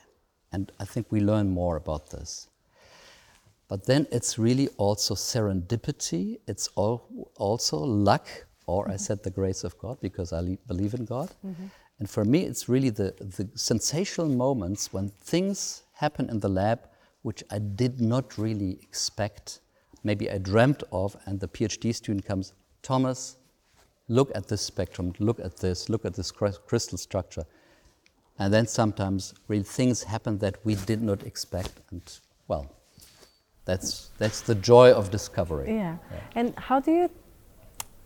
And 0.51 0.71
I 0.79 0.85
think 0.85 1.07
we 1.09 1.21
learn 1.21 1.49
more 1.49 1.75
about 1.75 2.11
this. 2.11 2.47
But 3.67 3.85
then 3.85 4.07
it's 4.11 4.37
really 4.37 4.67
also 4.77 5.15
serendipity, 5.15 6.37
it's 6.47 6.69
al- 6.77 7.07
also 7.35 7.77
luck, 7.77 8.27
or 8.67 8.87
I 8.87 8.91
mm-hmm. 8.91 8.97
said 8.99 9.23
the 9.23 9.31
grace 9.31 9.63
of 9.63 9.77
God 9.79 9.99
because 10.01 10.31
I 10.33 10.41
le- 10.41 10.57
believe 10.67 10.93
in 10.93 11.05
God. 11.05 11.31
Mm-hmm. 11.45 11.65
And 11.99 12.09
for 12.09 12.25
me, 12.25 12.43
it's 12.43 12.69
really 12.69 12.89
the, 12.89 13.15
the 13.19 13.49
sensational 13.55 14.27
moments 14.27 14.93
when 14.93 15.09
things 15.09 15.83
happen 15.93 16.29
in 16.29 16.39
the 16.39 16.49
lab 16.49 16.79
which 17.25 17.43
I 17.49 17.57
did 17.57 17.99
not 17.99 18.37
really 18.37 18.77
expect. 18.83 19.61
Maybe 20.03 20.29
I 20.29 20.37
dreamt 20.37 20.83
of, 20.91 21.17
and 21.25 21.39
the 21.39 21.47
PhD 21.47 21.93
student 21.95 22.23
comes, 22.23 22.53
Thomas, 22.83 23.37
look 24.07 24.29
at 24.35 24.47
this 24.47 24.61
spectrum, 24.61 25.11
look 25.17 25.39
at 25.39 25.57
this, 25.57 25.89
look 25.89 26.05
at 26.05 26.13
this 26.13 26.31
crystal 26.31 26.99
structure. 26.99 27.45
And 28.37 28.53
then 28.53 28.67
sometimes 28.67 29.33
real 29.47 29.63
things 29.63 30.03
happen 30.03 30.37
that 30.37 30.63
we 30.63 30.75
did 30.75 31.01
not 31.01 31.23
expect. 31.23 31.81
And 31.89 32.03
well, 32.47 32.71
that's, 33.65 34.11
that's 34.19 34.41
the 34.41 34.53
joy 34.53 34.91
of 34.91 35.09
discovery. 35.09 35.73
Yeah. 35.73 35.97
And 36.35 36.53
how 36.57 36.79
do 36.79 36.91
you, 36.91 37.09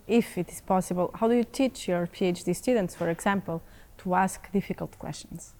if 0.08 0.38
it 0.38 0.48
is 0.48 0.62
possible, 0.62 1.12
how 1.14 1.28
do 1.28 1.34
you 1.36 1.44
teach 1.44 1.90
your 1.90 2.08
PhD 2.08 2.56
students, 2.56 2.96
for 2.96 3.10
example, 3.10 3.62
to 3.98 4.16
ask 4.16 4.50
difficult 4.54 4.98
questions? 4.98 5.56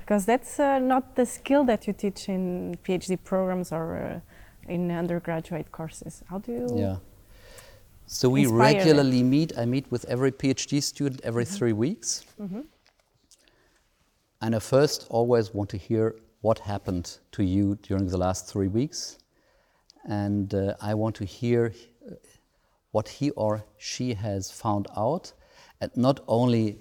Because 0.00 0.24
that's 0.24 0.58
uh, 0.58 0.78
not 0.78 1.16
the 1.16 1.26
skill 1.26 1.64
that 1.64 1.86
you 1.86 1.92
teach 1.92 2.28
in 2.28 2.76
PhD 2.84 3.18
programs 3.22 3.72
or 3.72 3.96
uh, 3.96 4.20
in 4.72 4.90
undergraduate 4.90 5.70
courses. 5.70 6.22
How 6.30 6.38
do 6.38 6.52
you? 6.52 6.68
Yeah. 6.76 6.96
So 8.06 8.28
we 8.30 8.42
Inspire 8.42 8.58
them. 8.58 8.76
regularly 8.76 9.22
meet. 9.22 9.52
I 9.58 9.66
meet 9.66 9.90
with 9.90 10.04
every 10.06 10.32
PhD 10.32 10.82
student 10.82 11.20
every 11.24 11.44
three 11.44 11.74
weeks. 11.74 12.24
And 14.40 14.54
I 14.54 14.60
first 14.60 15.06
always 15.10 15.52
want 15.52 15.68
to 15.70 15.76
hear 15.76 16.14
what 16.40 16.60
happened 16.60 17.18
to 17.32 17.42
you 17.42 17.76
during 17.82 18.06
the 18.06 18.16
last 18.16 18.46
three 18.46 18.68
weeks. 18.68 19.18
And 20.04 20.54
uh, 20.54 20.74
I 20.80 20.94
want 20.94 21.16
to 21.16 21.24
hear 21.24 21.74
uh, 22.10 22.14
what 22.92 23.08
he 23.08 23.30
or 23.30 23.64
she 23.76 24.14
has 24.14 24.50
found 24.50 24.86
out, 24.96 25.32
and 25.80 25.90
not 25.96 26.20
only 26.28 26.78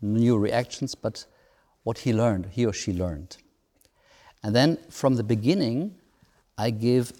new 0.00 0.38
reactions, 0.38 0.94
but 0.94 1.26
what 1.86 1.98
he 1.98 2.12
learned, 2.12 2.46
he 2.46 2.66
or 2.66 2.72
she 2.72 2.92
learned. 2.92 3.36
And 4.42 4.52
then 4.56 4.76
from 4.90 5.14
the 5.14 5.22
beginning, 5.22 5.94
I 6.58 6.70
give 6.70 7.12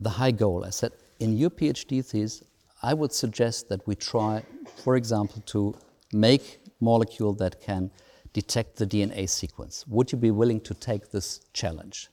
the 0.00 0.08
high 0.08 0.30
goal. 0.30 0.64
I 0.64 0.70
said, 0.70 0.92
in 1.20 1.36
your 1.36 1.50
PhD 1.50 2.02
thesis, 2.02 2.42
I 2.82 2.94
would 2.94 3.12
suggest 3.12 3.68
that 3.68 3.86
we 3.86 3.94
try, 3.94 4.42
for 4.82 4.96
example, 4.96 5.42
to 5.52 5.76
make 6.10 6.58
molecule 6.80 7.34
that 7.34 7.60
can 7.60 7.90
detect 8.32 8.76
the 8.76 8.86
DNA 8.86 9.28
sequence. 9.28 9.86
Would 9.88 10.10
you 10.10 10.16
be 10.16 10.30
willing 10.30 10.62
to 10.62 10.72
take 10.72 11.10
this 11.10 11.40
challenge? 11.52 12.08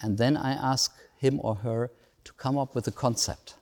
And 0.00 0.16
then 0.18 0.36
I 0.36 0.52
ask 0.52 0.94
him 1.16 1.40
or 1.42 1.56
her 1.56 1.90
to 2.22 2.32
come 2.34 2.56
up 2.56 2.76
with 2.76 2.86
a 2.86 2.92
concept. 2.92 3.56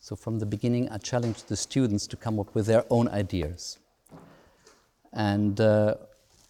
So 0.00 0.14
from 0.14 0.38
the 0.38 0.44
beginning, 0.44 0.90
I 0.90 0.98
challenge 0.98 1.44
the 1.44 1.56
students 1.56 2.06
to 2.08 2.16
come 2.16 2.38
up 2.38 2.54
with 2.54 2.66
their 2.66 2.84
own 2.90 3.08
ideas. 3.08 3.78
And 5.14 5.58
uh, 5.62 5.94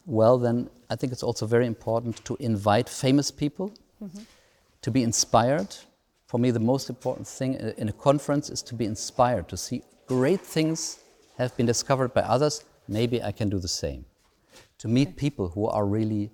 well, 0.09 0.39
then 0.39 0.71
I 0.89 0.97
think 0.97 1.13
it's 1.13 1.23
also 1.23 1.47
very 1.47 1.67
important 1.67 2.25
to 2.25 2.37
invite 2.41 2.89
famous 2.89 3.31
people 3.31 3.73
to 4.81 4.91
be 4.91 5.03
inspired. 5.03 5.77
For 6.27 6.39
me, 6.39 6.51
the 6.51 6.61
most 6.61 6.89
important 6.89 7.27
thing 7.27 7.55
in 7.77 7.89
a 7.89 7.93
conference 7.93 8.49
is 8.49 8.63
to 8.63 8.75
be 8.75 8.87
inspired, 8.87 9.49
to 9.49 9.57
see 9.57 9.83
great 10.07 10.41
things 10.41 10.99
have 11.37 11.55
been 11.59 11.67
discovered 11.67 12.15
by 12.15 12.23
others. 12.23 12.65
Maybe 12.89 13.23
I 13.23 13.33
can 13.33 13.51
do 13.51 13.59
the 13.59 13.69
same. 13.69 14.07
To 14.79 14.89
meet 14.89 15.17
people 15.17 15.49
who 15.49 15.67
are 15.67 15.85
really 15.85 16.31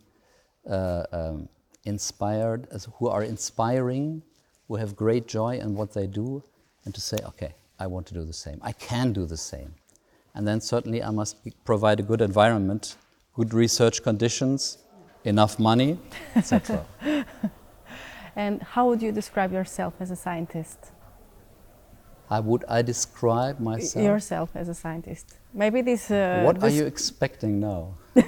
uh, 0.71 1.05
um, 1.11 1.49
inspired, 1.85 2.69
as 2.71 2.89
who 2.99 3.09
are 3.09 3.25
inspiring, 3.25 4.23
who 4.69 4.77
have 4.77 4.95
great 4.95 5.27
joy 5.27 5.59
in 5.59 5.75
what 5.75 5.93
they 5.95 6.07
do, 6.07 6.43
and 6.85 6.95
to 6.95 7.01
say, 7.01 7.19
okay, 7.25 7.55
I 7.81 7.89
want 7.89 8.07
to 8.07 8.15
do 8.15 8.25
the 8.25 8.33
same. 8.33 8.59
I 8.63 8.73
can 8.73 9.13
do 9.13 9.27
the 9.27 9.37
same. 9.37 9.75
And 10.35 10.47
then 10.47 10.61
certainly 10.61 11.03
I 11.03 11.11
must 11.11 11.37
provide 11.65 11.99
a 11.99 12.03
good 12.05 12.21
environment, 12.21 12.97
good 13.35 13.53
research 13.53 14.03
conditions, 14.03 14.79
enough 15.25 15.59
money, 15.59 15.99
etc. 16.37 16.85
And 18.37 18.63
how 18.63 18.89
would 18.89 19.01
you 19.01 19.13
describe 19.13 19.53
yourself 19.53 19.95
as 20.01 20.11
a 20.11 20.17
scientist? 20.17 20.91
How 22.29 22.41
would 22.41 22.65
I 22.69 22.83
describe 22.83 23.61
myself? 23.61 24.05
Yourself 24.05 24.51
as 24.55 24.69
a 24.69 24.75
scientist. 24.75 25.39
Maybe 25.53 25.83
this. 25.83 26.11
Uh, 26.11 26.43
what 26.45 26.63
are 26.63 26.69
you 26.69 26.85
expecting 26.85 27.61
now? 27.61 27.95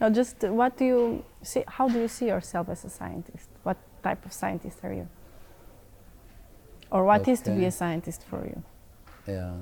No, 0.00 0.08
just 0.10 0.42
what 0.44 0.76
do 0.76 0.84
you 0.84 1.24
see? 1.42 1.64
How 1.66 1.88
do 1.88 1.98
you 2.00 2.08
see 2.08 2.28
yourself 2.28 2.68
as 2.68 2.84
a 2.84 2.90
scientist? 2.90 3.48
What 3.64 3.76
type 4.02 4.24
of 4.24 4.32
scientist 4.32 4.78
are 4.82 4.92
you? 4.92 5.08
Or 6.90 7.04
what 7.04 7.26
is 7.28 7.40
to 7.42 7.50
be 7.50 7.64
a 7.64 7.70
scientist 7.70 8.24
for 8.30 8.46
you? 8.46 8.62
Yeah. 9.26 9.54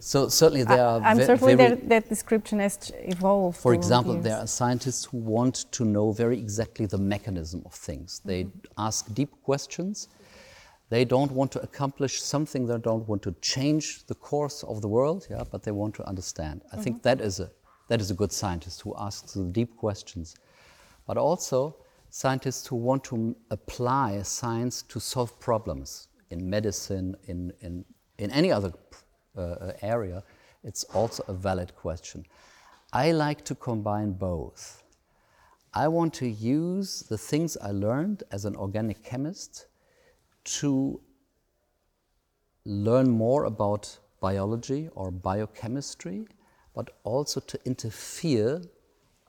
So 0.00 0.28
certainly 0.28 0.64
there 0.64 0.82
are 0.84 1.00
I, 1.02 1.10
am 1.10 1.18
ve- 1.18 1.24
certainly 1.26 1.54
very, 1.56 1.74
that, 1.76 1.88
that 1.90 2.08
description 2.08 2.58
has 2.58 2.90
evolved. 3.00 3.58
For 3.58 3.74
example, 3.74 4.14
years. 4.14 4.24
there 4.24 4.38
are 4.38 4.46
scientists 4.46 5.04
who 5.04 5.18
want 5.18 5.70
to 5.72 5.84
know 5.84 6.10
very 6.10 6.38
exactly 6.38 6.86
the 6.86 6.98
mechanism 6.98 7.62
of 7.66 7.74
things. 7.74 8.20
They 8.24 8.48
ask 8.78 9.12
deep 9.14 9.30
questions. 9.42 10.08
They 10.88 11.04
don't 11.04 11.30
want 11.32 11.52
to 11.52 11.60
accomplish 11.60 12.22
something. 12.22 12.66
They 12.66 12.78
don't 12.78 13.06
want 13.06 13.22
to 13.22 13.32
change 13.42 14.06
the 14.06 14.14
course 14.14 14.64
of 14.64 14.80
the 14.80 14.88
world. 14.88 15.26
Yeah, 15.30 15.44
but 15.50 15.62
they 15.62 15.70
want 15.70 15.94
to 15.96 16.08
understand. 16.08 16.62
I 16.72 16.76
think 16.76 17.02
that 17.02 17.20
is 17.20 17.38
a 17.38 17.50
that 17.88 18.00
is 18.00 18.10
a 18.10 18.14
good 18.14 18.32
scientist 18.32 18.80
who 18.82 18.94
asks 18.98 19.34
the 19.34 19.44
deep 19.44 19.76
questions. 19.76 20.34
But 21.06 21.16
also 21.18 21.76
scientists 22.08 22.66
who 22.66 22.76
want 22.76 23.04
to 23.04 23.16
m- 23.16 23.36
apply 23.50 24.22
science 24.22 24.82
to 24.82 24.98
solve 25.00 25.38
problems 25.38 26.08
in 26.30 26.48
medicine, 26.48 27.16
in 27.26 27.52
in 27.60 27.84
in 28.18 28.30
any 28.30 28.50
other 28.50 28.72
uh, 28.72 28.96
Uh, 29.36 29.42
uh, 29.42 29.72
area. 29.82 30.24
It's 30.64 30.82
also 30.92 31.22
a 31.28 31.32
valid 31.32 31.76
question. 31.76 32.26
I 32.92 33.12
like 33.12 33.44
to 33.44 33.54
combine 33.54 34.10
both. 34.10 34.82
I 35.72 35.86
want 35.86 36.14
to 36.14 36.26
use 36.26 37.02
the 37.02 37.16
things 37.16 37.56
I 37.56 37.70
learned 37.70 38.24
as 38.32 38.44
an 38.44 38.56
organic 38.56 39.04
chemist 39.04 39.66
to 40.58 41.00
learn 42.64 43.08
more 43.08 43.44
about 43.44 43.96
biology 44.20 44.88
or 44.96 45.12
biochemistry, 45.12 46.26
but 46.74 46.90
also 47.04 47.38
to 47.38 47.60
interfere 47.64 48.60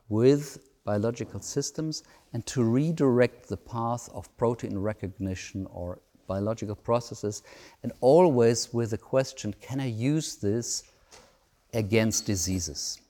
with 0.08 0.58
biological 0.84 1.40
systems 1.40 2.02
and 2.32 2.44
to 2.46 2.64
redirect 2.64 3.48
the 3.48 3.56
path 3.56 4.08
of 4.12 4.36
protein 4.36 4.76
recognition 4.78 5.64
or 5.70 6.00
biological 6.34 6.76
processes, 6.76 7.42
and 7.82 7.92
always 8.00 8.58
with 8.72 8.90
the 8.90 8.98
question 9.14 9.54
can 9.60 9.78
I 9.80 9.90
use 10.14 10.36
this 10.36 10.66
against 11.82 12.26
diseases? 12.26 13.00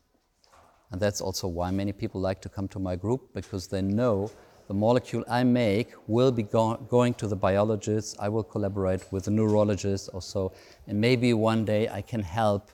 And 0.91 1.01
that's 1.01 1.21
also 1.21 1.47
why 1.49 1.71
many 1.71 1.93
people 1.93 2.21
like 2.21 2.41
to 2.43 2.49
come 2.57 2.69
to 2.69 2.79
my 2.79 2.97
group 2.97 3.21
because 3.33 3.67
they 3.69 3.83
know 3.83 4.31
the 4.69 4.75
molecule 4.75 5.25
I 5.29 5.43
make 5.45 5.89
will 6.07 6.33
be 6.33 6.45
go- 6.45 6.77
going 6.97 7.15
to 7.15 7.27
the 7.27 7.37
biologist, 7.37 8.17
I 8.19 8.29
will 8.29 8.45
collaborate 8.55 9.03
with 9.13 9.25
the 9.25 9.31
neurologist 9.31 10.11
or 10.15 10.23
so, 10.23 10.53
and 10.87 11.01
maybe 11.01 11.35
one 11.35 11.65
day 11.65 11.89
I 11.89 12.03
can 12.03 12.23
help 12.23 12.71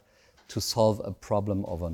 to 0.48 0.60
solve 0.60 1.00
a 1.04 1.12
problem 1.12 1.64
of 1.64 1.82
a 1.82 1.92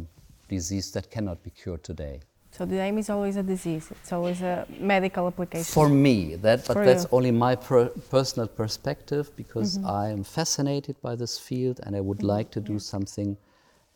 disease 0.49 0.91
that 0.93 1.11
cannot 1.11 1.43
be 1.43 1.51
cured 1.51 1.83
today. 1.83 2.21
So 2.57 2.65
the 2.65 2.79
aim 2.79 2.99
is 2.99 3.11
always 3.11 3.35
a 3.35 3.43
disease. 3.43 3.91
It's 3.91 4.13
always 4.13 4.41
a 4.41 4.65
medical 4.79 5.27
application. 5.27 5.65
For 5.65 5.89
me, 5.89 6.37
that, 6.37 6.65
but 6.65 6.75
For 6.75 6.85
that's 6.85 7.03
you. 7.03 7.09
only 7.11 7.33
my 7.33 7.57
per- 7.57 7.89
personal 7.89 8.47
perspective 8.47 9.35
because 9.35 9.77
mm-hmm. 9.77 9.89
I 9.89 10.11
am 10.11 10.23
fascinated 10.23 10.95
by 11.03 11.17
this 11.17 11.37
field 11.37 11.81
and 11.83 11.97
I 11.97 12.01
would 12.01 12.19
mm-hmm. 12.19 12.37
like 12.37 12.53
to 12.53 12.61
do 12.61 12.79
something 12.79 13.37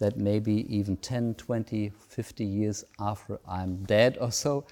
that 0.00 0.16
maybe 0.16 0.66
even 0.76 0.96
10, 0.96 1.34
20, 1.34 1.92
50 2.08 2.44
years 2.44 2.84
after 2.98 3.38
I'm 3.48 3.84
dead 3.84 4.18
or 4.20 4.32
so 4.32 4.64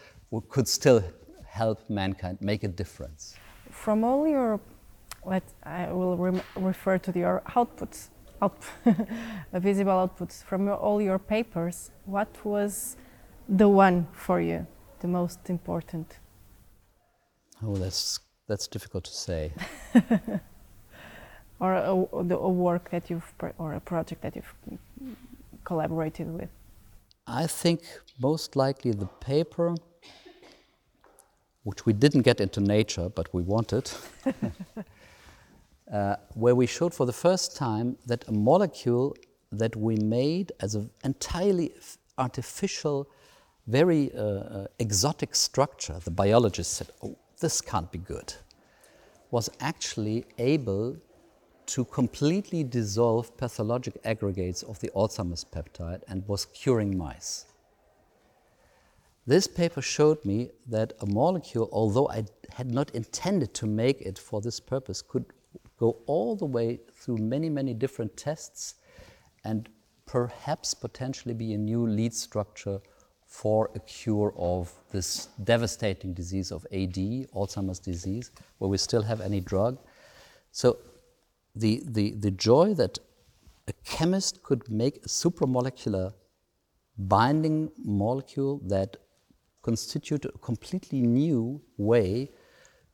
could 0.49 0.67
still 0.67 1.05
help 1.45 1.89
mankind 1.89 2.39
make 2.41 2.65
a 2.65 2.69
difference. 2.69 3.37
From 3.71 4.03
all 4.03 4.27
your, 4.27 4.59
let 5.25 5.45
I 5.63 5.93
will 5.93 6.17
rem- 6.17 6.43
refer 6.57 6.99
to 6.99 7.17
your 7.17 7.41
outputs, 7.51 8.09
out, 8.43 8.59
visible 9.53 9.93
outputs 9.93 10.43
from 10.43 10.67
your, 10.67 10.77
all 10.77 11.01
your 11.01 11.21
papers. 11.21 11.93
What 12.05 12.29
was 12.45 12.97
the 13.49 13.69
one 13.69 14.07
for 14.13 14.41
you, 14.41 14.67
the 15.01 15.09
most 15.09 15.51
important? 15.51 16.19
Oh, 17.63 17.77
that's 17.77 18.21
that's 18.49 18.69
difficult 18.69 19.05
to 19.05 19.13
say. 19.13 19.53
or 21.61 21.75
a, 21.75 22.25
the, 22.25 22.39
a 22.39 22.49
work 22.49 22.91
that 22.91 23.11
you've 23.11 23.33
or 23.59 23.75
a 23.75 23.81
project 23.81 24.23
that 24.23 24.37
you've 24.37 24.55
collaborated 25.65 26.33
with. 26.33 26.49
I 27.27 27.47
think 27.47 27.81
most 28.21 28.55
likely 28.55 28.93
the 28.93 29.07
paper, 29.07 29.75
which 31.65 31.85
we 31.85 31.93
didn't 31.93 32.23
get 32.23 32.41
into 32.41 32.61
nature, 32.61 33.09
but 33.09 33.33
we 33.35 33.43
wanted, 33.43 33.91
uh, 35.93 36.17
where 36.35 36.55
we 36.55 36.67
showed 36.67 36.95
for 36.95 37.05
the 37.05 37.13
first 37.13 37.57
time 37.57 37.97
that 38.07 38.29
a 38.29 38.33
molecule 38.33 39.17
that 39.51 39.75
we 39.75 39.97
made 39.97 40.53
as 40.61 40.77
an 40.77 40.91
entirely 41.03 41.73
artificial, 42.17 43.09
very 43.67 44.13
uh, 44.15 44.23
uh, 44.23 44.67
exotic 44.79 45.35
structure, 45.35 45.99
the 46.05 46.11
biologists 46.11 46.77
said, 46.77 46.89
oh, 47.03 47.17
this 47.41 47.61
can't 47.61 47.91
be 47.91 47.99
good, 47.99 48.35
was 49.31 49.51
actually 49.61 50.25
able 50.39 50.97
to 51.67 51.85
completely 51.87 52.63
dissolve 52.63 53.37
pathologic 53.37 53.99
aggregates 54.05 54.63
of 54.63 54.79
the 54.79 54.91
Alzheimer's 54.95 55.45
peptide 55.45 56.03
and 56.09 56.27
was 56.29 56.47
curing 56.47 56.97
mice. 56.97 57.47
This 59.27 59.49
paper 59.49 59.83
showed 59.83 60.25
me 60.25 60.51
that 60.69 60.93
a 61.01 61.07
molecule, 61.07 61.69
although 61.73 62.09
I 62.09 62.25
had 62.53 62.71
not 62.71 62.91
intended 62.91 63.53
to 63.55 63.67
make 63.67 64.01
it 64.01 64.17
for 64.17 64.41
this 64.41 64.61
purpose, 64.61 65.03
could 65.03 65.27
go 65.79 65.99
all 66.07 66.37
the 66.37 66.47
way 66.47 66.79
through 66.93 67.19
many, 67.19 67.51
many 67.51 67.75
different 67.75 68.17
tests 68.17 68.75
and 69.45 69.69
perhaps 70.07 70.75
potentially 70.75 71.35
be 71.35 71.53
a 71.55 71.59
new 71.59 71.85
lead 71.89 72.15
structure 72.15 72.81
for 73.41 73.71
a 73.75 73.81
cure 73.81 74.33
of 74.39 74.73
this 74.93 75.29
devastating 75.45 76.15
disease 76.15 76.51
of 76.51 76.65
AD, 76.73 76.99
Alzheimer's 77.39 77.79
disease, 77.79 78.31
where 78.59 78.71
we 78.71 78.79
still 78.79 79.03
have 79.03 79.21
any 79.21 79.41
drug. 79.41 79.79
So 80.53 80.79
the, 81.55 81.83
the, 81.85 82.13
the 82.13 82.31
joy 82.31 82.73
that 82.75 82.99
a 83.69 83.75
chemist 83.85 84.43
could 84.43 84.63
make 84.71 84.97
a 85.05 85.09
supramolecular 85.09 86.15
binding 86.97 87.71
molecule 87.85 88.61
that 88.65 88.97
constitute 89.63 90.25
a 90.25 90.33
completely 90.39 91.03
new 91.03 91.61
way 91.77 92.31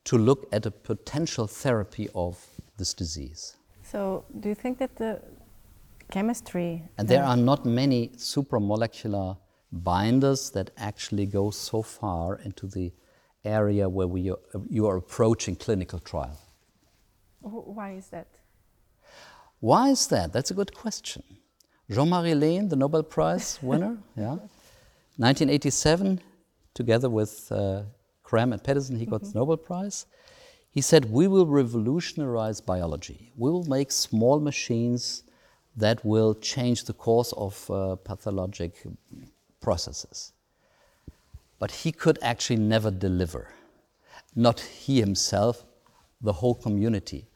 to 0.05 0.19
look 0.19 0.49
at 0.53 0.67
a 0.67 0.73
potential 0.73 1.47
therapy 1.47 2.09
of 2.17 2.45
this 2.79 2.95
disease. 2.95 3.57
So, 3.85 4.25
do 4.41 4.49
you 4.49 4.55
think 4.57 4.79
that 4.79 4.97
the 4.97 5.21
chemistry. 6.13 6.83
And 6.99 7.09
there 7.09 7.25
are 7.25 7.37
not 7.37 7.65
many 7.65 8.09
supramolecular 8.17 9.37
binders 9.73 10.51
that 10.51 10.71
actually 10.77 11.27
go 11.27 11.51
so 11.51 11.83
far 11.83 12.37
into 12.45 12.67
the 12.67 12.93
area 13.45 13.89
where 13.89 14.07
we 14.07 14.31
are, 14.31 14.39
you 14.69 14.87
are 14.87 14.97
approaching 14.97 15.57
clinical 15.57 15.99
trial. 15.99 16.39
Why 17.41 17.93
is 17.95 18.09
that? 18.09 18.29
Why 19.61 19.89
is 19.91 20.07
that? 20.09 20.33
That's 20.33 20.51
a 20.51 20.55
good 20.55 20.75
question. 20.75 21.23
Jean-Marie 21.91 22.33
Lehn, 22.33 22.69
the 22.69 22.77
Nobel 22.77 23.03
Prize 23.03 23.59
winner, 23.63 23.99
yeah, 24.17 24.37
1987, 25.17 26.21
together 26.75 27.09
with 27.09 27.51
uh, 27.51 27.83
Cram 28.23 28.53
and 28.53 28.63
Pedersen, 28.63 28.97
he 28.99 29.07
got 29.07 29.23
mm-hmm. 29.23 29.33
the 29.33 29.39
Nobel 29.39 29.57
Prize. 29.57 30.07
He 30.71 30.81
said, 30.81 31.11
"We 31.11 31.29
will 31.29 31.47
revolutionize 31.47 32.61
biology. 32.61 33.31
We 33.37 33.51
will 33.51 33.65
make 33.65 33.91
small 33.93 34.41
machines 34.41 35.23
that 35.77 36.05
will 36.05 36.35
change 36.35 36.85
the 36.85 36.93
course 36.93 37.33
of 37.33 37.71
uh, 37.71 37.97
pathologic 37.97 38.87
processes." 39.63 40.33
But 41.59 41.71
he 41.71 41.93
could 41.93 42.19
actually 42.23 42.61
never 42.75 42.91
deliver. 42.91 43.49
Not 44.35 44.61
he 44.61 45.01
himself, 45.01 45.65
the 46.21 46.35
whole 46.35 46.55
community 46.55 47.27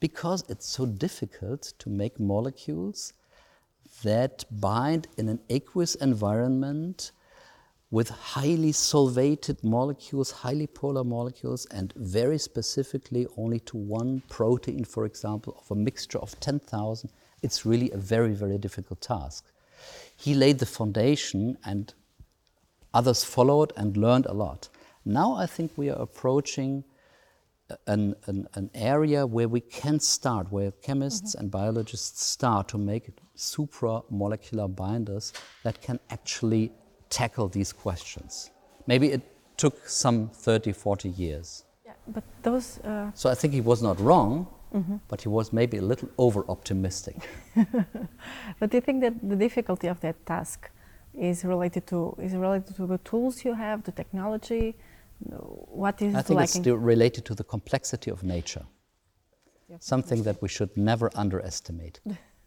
because 0.00 0.44
it's 0.48 0.66
so 0.66 0.86
difficult 0.86 1.74
to 1.78 1.90
make 1.90 2.18
molecules 2.18 3.12
that 4.02 4.44
bind 4.50 5.06
in 5.18 5.28
an 5.28 5.40
aqueous 5.50 5.94
environment 5.96 7.12
with 7.90 8.08
highly 8.08 8.72
solvated 8.72 9.62
molecules, 9.64 10.30
highly 10.30 10.66
polar 10.66 11.04
molecules, 11.04 11.66
and 11.66 11.92
very 11.96 12.38
specifically 12.38 13.26
only 13.36 13.58
to 13.60 13.76
one 13.76 14.22
protein, 14.28 14.84
for 14.84 15.04
example, 15.04 15.56
of 15.60 15.70
a 15.70 15.74
mixture 15.74 16.18
of 16.18 16.38
10,000. 16.40 17.10
It's 17.42 17.66
really 17.66 17.90
a 17.90 17.96
very, 17.96 18.32
very 18.32 18.58
difficult 18.58 19.00
task. 19.00 19.44
He 20.16 20.34
laid 20.34 20.58
the 20.58 20.66
foundation, 20.66 21.58
and 21.64 21.92
others 22.92 23.24
followed 23.24 23.72
and 23.76 23.96
learned 23.96 24.26
a 24.26 24.32
lot. 24.32 24.68
Now 25.04 25.34
I 25.34 25.46
think 25.46 25.72
we 25.76 25.88
are 25.90 26.00
approaching 26.00 26.84
an, 27.86 28.14
an, 28.26 28.48
an, 28.54 28.70
area 28.74 29.26
where 29.26 29.48
we 29.48 29.60
can 29.60 30.00
start, 30.00 30.50
where 30.50 30.72
chemists 30.82 31.34
mm-hmm. 31.34 31.40
and 31.40 31.50
biologists 31.50 32.24
start 32.24 32.68
to 32.68 32.78
make 32.78 33.10
supramolecular 33.36 34.74
binders 34.74 35.32
that 35.62 35.80
can 35.80 35.98
actually 36.10 36.72
tackle 37.08 37.48
these 37.48 37.72
questions. 37.72 38.50
Maybe 38.86 39.12
it 39.12 39.22
took 39.56 39.88
some 39.88 40.30
30, 40.30 40.72
40 40.72 41.08
years. 41.10 41.64
Yeah, 41.84 41.92
but 42.08 42.24
those. 42.42 42.78
Uh... 42.80 43.10
So 43.14 43.30
I 43.30 43.34
think 43.34 43.54
he 43.54 43.60
was 43.60 43.82
not 43.82 44.00
wrong, 44.00 44.48
mm-hmm. 44.74 44.96
but 45.08 45.22
he 45.22 45.28
was 45.28 45.52
maybe 45.52 45.76
a 45.78 45.82
little 45.82 46.08
over 46.18 46.44
optimistic. 46.48 47.16
but 48.58 48.70
do 48.70 48.76
you 48.76 48.80
think 48.80 49.00
that 49.02 49.14
the 49.28 49.36
difficulty 49.36 49.88
of 49.88 50.00
that 50.00 50.24
task 50.26 50.70
is 51.14 51.44
related 51.44 51.86
to 51.88 52.16
is 52.18 52.34
related 52.34 52.74
to 52.76 52.86
the 52.86 52.98
tools 52.98 53.44
you 53.44 53.54
have, 53.54 53.82
the 53.84 53.92
technology? 53.92 54.76
what 55.22 56.00
is 56.00 56.14
I 56.14 56.22
think 56.22 56.40
lacking? 56.40 56.62
it's 56.62 56.68
related 56.68 57.24
to 57.26 57.34
the 57.34 57.44
complexity 57.44 58.10
of 58.10 58.22
nature. 58.22 58.64
Yep. 59.68 59.82
Something 59.82 60.22
that 60.22 60.40
we 60.42 60.48
should 60.48 60.76
never 60.76 61.10
underestimate. 61.14 62.00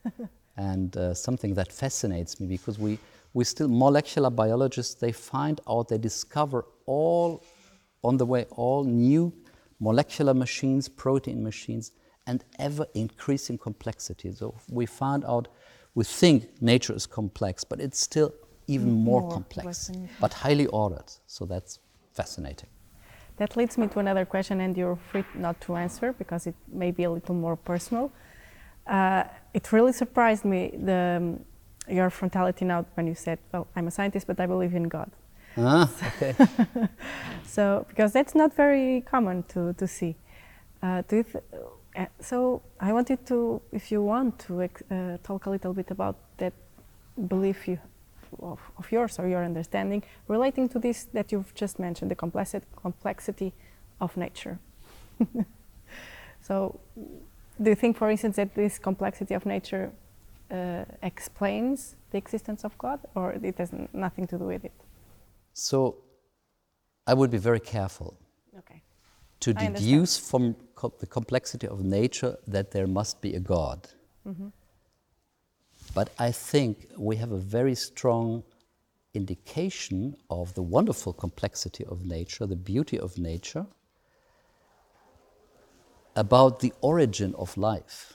and 0.58 0.96
uh, 0.98 1.14
something 1.14 1.54
that 1.54 1.72
fascinates 1.72 2.40
me 2.40 2.48
because 2.48 2.78
we, 2.80 2.98
we 3.34 3.44
still, 3.44 3.68
molecular 3.68 4.30
biologists, 4.30 4.96
they 4.96 5.12
find 5.12 5.62
out, 5.70 5.88
they 5.88 5.98
discover 5.98 6.66
all 6.86 7.44
on 8.04 8.18
the 8.18 8.26
way, 8.26 8.46
all 8.52 8.84
new 8.84 9.34
molecular 9.80 10.34
machines, 10.34 10.90
protein 10.90 11.44
machines, 11.44 11.92
and 12.28 12.44
ever 12.60 12.86
increasing 12.94 13.58
complexity. 13.58 14.32
So 14.32 14.56
we 14.70 14.86
found 14.86 15.26
out, 15.26 15.48
we 15.96 16.04
think 16.04 16.62
nature 16.62 16.94
is 16.94 17.06
complex, 17.06 17.64
but 17.64 17.80
it's 17.80 18.00
still 18.00 18.34
even 18.68 18.92
more, 18.92 19.22
more 19.22 19.32
complex, 19.32 19.92
but 20.20 20.34
highly 20.34 20.68
ordered. 20.68 21.12
So 21.28 21.46
that's 21.46 21.80
fascinating. 22.14 22.70
That 23.38 23.58
leads 23.58 23.78
me 23.78 23.88
to 23.88 24.00
another 24.00 24.26
question, 24.26 24.62
and 24.62 24.78
you're 24.78 24.98
free 25.12 25.26
not 25.34 25.60
to 25.62 25.76
answer 25.76 26.14
because 26.14 26.48
it 26.48 26.56
may 26.68 26.92
be 26.92 27.04
a 27.04 27.12
little 27.12 27.36
more 27.36 27.56
personal. 27.56 28.12
Uh, 28.86 29.24
it 29.54 29.72
really 29.72 29.92
surprised 29.94 30.46
me 30.46 30.72
the, 30.78 31.18
um, 31.18 31.46
your 31.88 32.10
frontality 32.10 32.62
now 32.62 32.86
when 32.94 33.08
you 33.08 33.16
said, 33.16 33.40
"Well, 33.52 33.68
I'm 33.76 33.88
a 33.88 33.92
scientist, 33.92 34.28
but 34.28 34.40
I 34.40 34.46
believe 34.46 34.76
in 34.76 34.88
God." 34.88 35.12
Ah, 35.58 35.90
okay. 36.08 36.36
so, 37.44 37.86
because 37.90 38.14
that's 38.14 38.36
not 38.36 38.54
very 38.54 39.02
common 39.02 39.44
to 39.44 39.74
to 39.74 39.88
see. 39.88 40.16
Uh, 40.82 41.02
th- 41.02 41.26
uh, 41.96 42.06
so, 42.20 42.62
I 42.80 42.92
wanted 42.94 43.26
to, 43.28 43.62
if 43.72 43.92
you 43.92 44.02
want 44.02 44.40
to, 44.40 44.64
uh, 44.64 45.18
talk 45.24 45.46
a 45.46 45.50
little 45.50 45.74
bit 45.74 45.92
about 45.92 46.16
that 46.38 46.54
belief 47.28 47.68
you 47.68 47.80
of, 48.42 48.60
of 48.78 48.92
yours 48.92 49.20
or 49.20 49.28
your 49.28 49.44
understanding 49.44 50.02
relating 50.28 50.68
to 50.70 50.80
this 50.80 51.06
that 51.14 51.32
you've 51.32 51.54
just 51.54 51.78
mentioned, 51.78 52.10
the 52.10 52.16
complexity, 52.16 52.66
complexity 52.76 53.54
of 54.02 54.18
nature. 54.18 54.58
so, 56.42 56.80
do 57.62 57.70
you 57.70 57.76
think, 57.76 57.98
for 57.98 58.10
instance, 58.10 58.38
that 58.38 58.56
this 58.56 58.80
complexity 58.80 59.36
of 59.36 59.46
nature 59.46 59.92
uh, 60.50 60.86
explains 61.04 61.96
the 62.12 62.18
existence 62.18 62.64
of 62.64 62.78
God, 62.78 63.00
or 63.16 63.34
it 63.34 63.58
has 63.58 63.72
nothing 63.94 64.28
to 64.28 64.38
do 64.38 64.46
with 64.46 64.66
it? 64.66 64.74
So, 65.54 65.98
I 67.06 67.14
would 67.14 67.30
be 67.30 67.38
very 67.38 67.60
careful 67.60 68.18
okay. 68.58 68.82
To 69.44 69.54
deduce 69.54 70.18
from 70.18 70.56
co 70.76 70.94
the 71.00 71.08
complexity 71.18 71.68
of 71.68 71.80
nature 71.84 72.38
that 72.48 72.72
there 72.72 72.88
must 72.88 73.22
be 73.22 73.36
a 73.36 73.40
God. 73.40 73.80
Mm 74.26 74.36
-hmm. 74.36 74.52
But 75.94 76.08
I 76.28 76.32
think 76.52 76.78
we 76.98 77.16
have 77.18 77.36
a 77.36 77.42
very 77.58 77.76
strong 77.76 78.44
indication 79.14 80.16
of 80.28 80.54
the 80.54 80.62
wonderful 80.62 81.14
complexity 81.14 81.86
of 81.86 81.98
nature, 82.06 82.48
the 82.48 82.56
beauty 82.74 83.00
of 83.00 83.18
nature, 83.18 83.66
about 86.14 86.60
the 86.60 86.74
origin 86.80 87.36
of 87.36 87.58
life. 87.58 88.14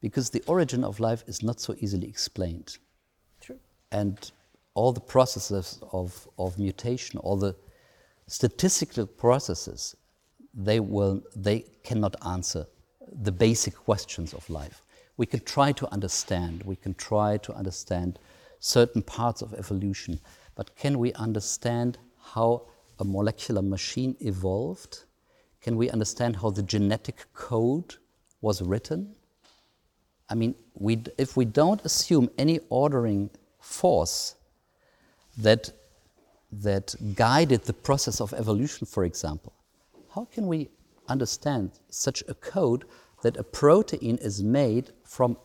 Because 0.00 0.30
the 0.30 0.42
origin 0.46 0.84
of 0.84 0.98
life 0.98 1.24
is 1.26 1.40
not 1.42 1.60
so 1.60 1.74
easily 1.78 2.08
explained. 2.08 2.78
True. 3.40 3.58
And 3.90 4.32
all 4.74 4.92
the 4.92 5.06
processes 5.12 5.80
of, 5.92 6.28
of 6.36 6.58
mutation, 6.58 7.20
all 7.20 7.36
the 7.36 7.54
statistical 8.26 9.06
processes, 9.06 9.96
they, 10.54 10.80
will, 10.80 11.22
they 11.34 11.64
cannot 11.82 12.14
answer 12.26 12.66
the 13.22 13.32
basic 13.32 13.74
questions 13.74 14.34
of 14.34 14.48
life. 14.48 14.82
We 15.16 15.26
can 15.26 15.40
try 15.40 15.72
to 15.72 15.90
understand, 15.92 16.62
we 16.64 16.76
can 16.76 16.94
try 16.94 17.36
to 17.38 17.52
understand 17.54 18.18
certain 18.60 19.02
parts 19.02 19.42
of 19.42 19.54
evolution, 19.54 20.20
but 20.54 20.74
can 20.76 20.98
we 20.98 21.12
understand 21.14 21.98
how 22.20 22.62
a 22.98 23.04
molecular 23.04 23.62
machine 23.62 24.16
evolved? 24.20 25.04
Can 25.60 25.76
we 25.76 25.90
understand 25.90 26.36
how 26.36 26.50
the 26.50 26.62
genetic 26.62 27.26
code 27.34 27.96
was 28.40 28.62
written? 28.62 29.14
I 30.28 30.34
mean, 30.34 30.54
we, 30.74 31.02
if 31.18 31.36
we 31.36 31.44
don't 31.44 31.84
assume 31.84 32.30
any 32.38 32.60
ordering 32.68 33.30
force 33.60 34.34
that, 35.38 35.70
that 36.50 36.94
guided 37.14 37.64
the 37.64 37.72
process 37.72 38.20
of 38.20 38.32
evolution, 38.32 38.86
for 38.86 39.04
example, 39.04 39.52
how 40.14 40.24
can 40.26 40.46
we 40.46 40.68
understand 41.08 41.72
such 41.88 42.22
a 42.28 42.34
code 42.34 42.84
that 43.22 43.36
a 43.36 43.42
protein 43.42 44.16
is 44.18 44.42
made 44.42 44.90
from 45.04 45.36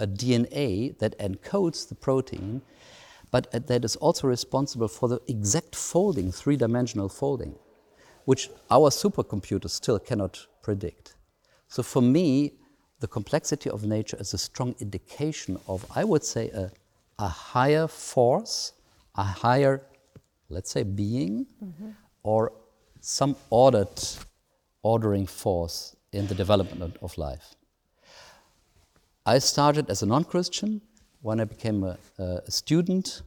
a 0.00 0.06
DNA 0.06 0.96
that 0.98 1.18
encodes 1.18 1.88
the 1.88 1.94
protein, 1.94 2.62
but 3.30 3.50
that 3.66 3.84
is 3.84 3.96
also 3.96 4.28
responsible 4.28 4.88
for 4.88 5.08
the 5.08 5.20
exact 5.28 5.74
folding, 5.74 6.30
three 6.30 6.56
dimensional 6.56 7.08
folding, 7.08 7.54
which 8.24 8.50
our 8.70 8.90
supercomputer 8.90 9.70
still 9.70 9.98
cannot 9.98 10.46
predict. 10.62 11.14
So 11.68 11.82
for 11.82 12.02
me, 12.02 12.54
the 13.00 13.08
complexity 13.08 13.70
of 13.70 13.84
nature 13.84 14.16
is 14.20 14.34
a 14.34 14.38
strong 14.38 14.74
indication 14.80 15.58
of, 15.66 15.84
I 15.94 16.04
would 16.04 16.24
say, 16.24 16.48
a, 16.50 16.70
a 17.18 17.28
higher 17.28 17.86
force, 17.86 18.72
a 19.16 19.24
higher, 19.24 19.82
let's 20.48 20.70
say, 20.70 20.82
being, 20.84 21.46
mm-hmm. 21.62 21.90
or 22.22 22.52
some 23.04 23.36
ordered, 23.50 24.00
ordering 24.82 25.26
force 25.26 25.94
in 26.10 26.26
the 26.26 26.34
development 26.34 26.96
of 27.02 27.18
life. 27.18 27.54
I 29.26 29.38
started 29.38 29.90
as 29.90 30.02
a 30.02 30.06
non 30.06 30.24
Christian. 30.24 30.80
When 31.20 31.38
I 31.40 31.44
became 31.44 31.84
a, 31.84 31.98
a, 32.18 32.50
student, 32.50 33.22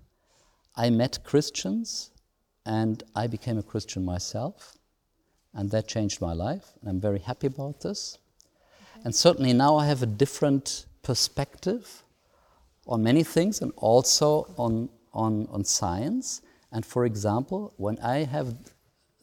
I 0.76 0.90
met 0.90 1.24
Christians 1.24 2.12
and 2.66 3.04
I 3.16 3.28
became 3.28 3.58
a 3.58 3.64
Christian 3.64 4.04
myself. 4.04 4.78
And 5.54 5.72
that 5.72 5.88
changed 5.88 6.22
my 6.22 6.34
life. 6.34 6.66
And 6.82 6.90
I'm 6.90 7.00
very 7.00 7.20
happy 7.20 7.48
about 7.48 7.82
this. 7.82 8.18
And 9.04 9.14
certainly 9.16 9.54
now 9.54 9.76
I 9.76 9.86
have 9.86 10.04
a 10.04 10.08
different 10.08 10.86
perspective 11.04 12.04
on 12.88 13.04
many 13.04 13.24
things 13.24 13.62
and 13.62 13.72
also 13.78 14.54
on, 14.58 14.90
on, 15.14 15.48
on 15.52 15.64
science. 15.64 16.42
And 16.72 16.86
for 16.86 17.06
example, 17.06 17.74
when 17.78 17.98
I 18.00 18.24
have 18.26 18.56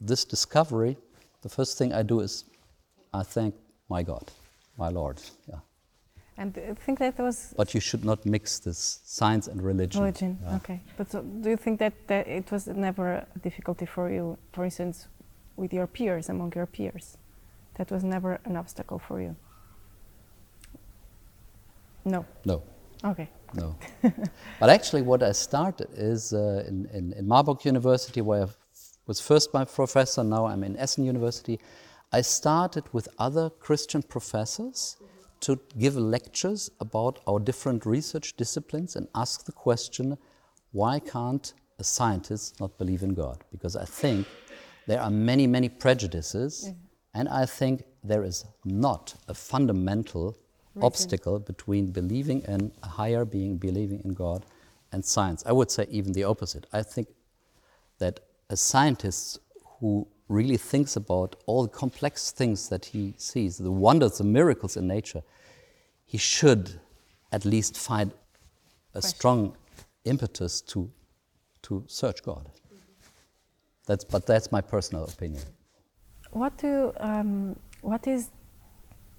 this 0.07 0.25
discovery, 0.25 0.97
the 1.43 1.49
first 1.49 1.79
thing 1.79 1.93
I 1.93 2.03
do 2.03 2.21
is 2.21 2.45
I 3.13 3.23
thank 3.23 3.55
my 3.89 4.03
God, 4.03 4.31
my 4.79 4.89
Lord. 4.89 5.21
Yeah. 5.49 5.61
And 6.37 6.59
I 6.59 6.75
think 6.75 6.99
that 6.99 7.19
was. 7.19 7.55
But 7.57 7.75
you 7.75 7.81
should 7.81 8.05
not 8.05 8.27
mix 8.27 8.59
this 8.59 9.01
science 9.05 9.47
and 9.47 9.63
religion. 9.63 10.01
Religion, 10.01 10.39
yeah. 10.43 10.57
okay. 10.57 10.81
But 10.97 11.11
so 11.11 11.23
do 11.23 11.49
you 11.51 11.57
think 11.57 11.79
that, 11.79 11.93
that 12.09 12.27
it 12.27 12.51
was 12.51 12.67
never 12.67 13.25
a 13.37 13.39
difficulty 13.39 13.87
for 13.87 14.11
you, 14.11 14.37
for 14.53 14.65
instance, 14.65 15.07
with 15.57 15.73
your 15.73 15.87
peers, 15.87 16.29
among 16.29 16.53
your 16.57 16.67
peers? 16.67 17.17
That 17.75 17.91
was 17.91 18.03
never 18.03 18.41
an 18.45 18.57
obstacle 18.57 18.99
for 18.99 19.21
you? 19.21 19.37
No. 22.05 22.25
No. 22.45 22.63
Okay. 23.05 23.29
No. 23.55 23.77
but 24.61 24.71
actually, 24.71 25.03
what 25.03 25.23
I 25.23 25.33
started 25.33 25.89
is 25.95 26.33
uh, 26.33 26.65
in, 26.67 26.87
in, 26.93 27.13
in, 27.13 27.29
Marburg 27.29 27.65
University, 27.65 28.21
where 28.21 28.45
I 28.45 28.47
was 29.07 29.21
first 29.21 29.53
my 29.53 29.65
professor, 29.65 30.25
now 30.25 30.47
I'm 30.47 30.65
in 30.65 30.77
Essen 30.77 31.05
University. 31.05 31.61
I 32.13 32.21
started 32.21 32.85
with 32.93 33.09
other 33.19 33.51
Christian 33.51 34.03
professors 34.03 34.97
to 35.41 35.61
give 35.79 35.97
lectures 35.97 36.71
about 36.81 37.21
our 37.27 37.39
different 37.39 37.85
research 37.85 38.37
disciplines 38.37 38.97
and 38.97 39.09
ask 39.15 39.45
the 39.45 39.53
question 39.53 40.17
why 40.73 40.99
can't 40.99 41.53
a 41.79 41.85
scientist 41.85 42.61
not 42.61 42.79
believe 42.79 43.03
in 43.03 43.15
God? 43.15 43.45
Because 43.53 43.77
I 43.77 43.85
think 43.85 44.27
there 44.87 45.01
are 45.01 45.11
many, 45.11 45.47
many 45.47 45.69
prejudices, 45.69 46.65
mm-hmm. 46.67 46.79
and 47.15 47.29
I 47.29 47.47
think 47.47 47.85
there 48.03 48.25
is 48.25 48.45
not 48.65 49.15
a 49.29 49.35
fundamental 49.35 50.37
obstacle 50.83 51.39
between 51.39 51.93
believing 51.93 52.43
in 52.43 52.73
a 52.83 52.89
higher 52.89 53.25
being, 53.25 53.57
believing 53.57 54.01
in 54.05 54.15
God, 54.15 54.45
and 54.93 55.05
science. 55.05 55.45
I 55.47 55.53
would 55.53 55.71
say 55.71 55.87
even 55.91 56.13
the 56.13 56.25
opposite. 56.25 56.67
I 56.73 56.83
think 56.83 57.09
that 57.99 58.21
a 58.51 58.57
scientist 58.57 59.41
who 59.81 60.07
really 60.29 60.57
thinks 60.57 60.97
about 60.97 61.37
all 61.47 61.63
the 61.63 61.69
complex 61.69 62.31
things 62.31 62.69
that 62.69 62.85
he 62.87 63.15
sees, 63.17 63.59
the 63.59 63.71
wonders, 63.71 64.19
the 64.19 64.25
miracles 64.25 64.77
in 64.77 64.87
nature, 64.87 65.23
he 66.07 66.19
should 66.19 66.81
at 67.33 67.45
least 67.45 67.77
find 67.77 68.13
a 68.13 69.01
Question. 69.01 69.17
strong 69.17 69.57
impetus 70.05 70.61
to, 70.63 70.91
to 71.63 71.85
search 71.87 72.23
God. 72.23 72.51
That's, 73.87 74.05
but 74.05 74.27
that's 74.27 74.51
my 74.51 74.61
personal 74.61 75.05
opinion. 75.05 75.43
What 76.31 76.57
do 76.57 76.93
um, 76.99 77.57
what 77.83 78.07
is 78.07 78.31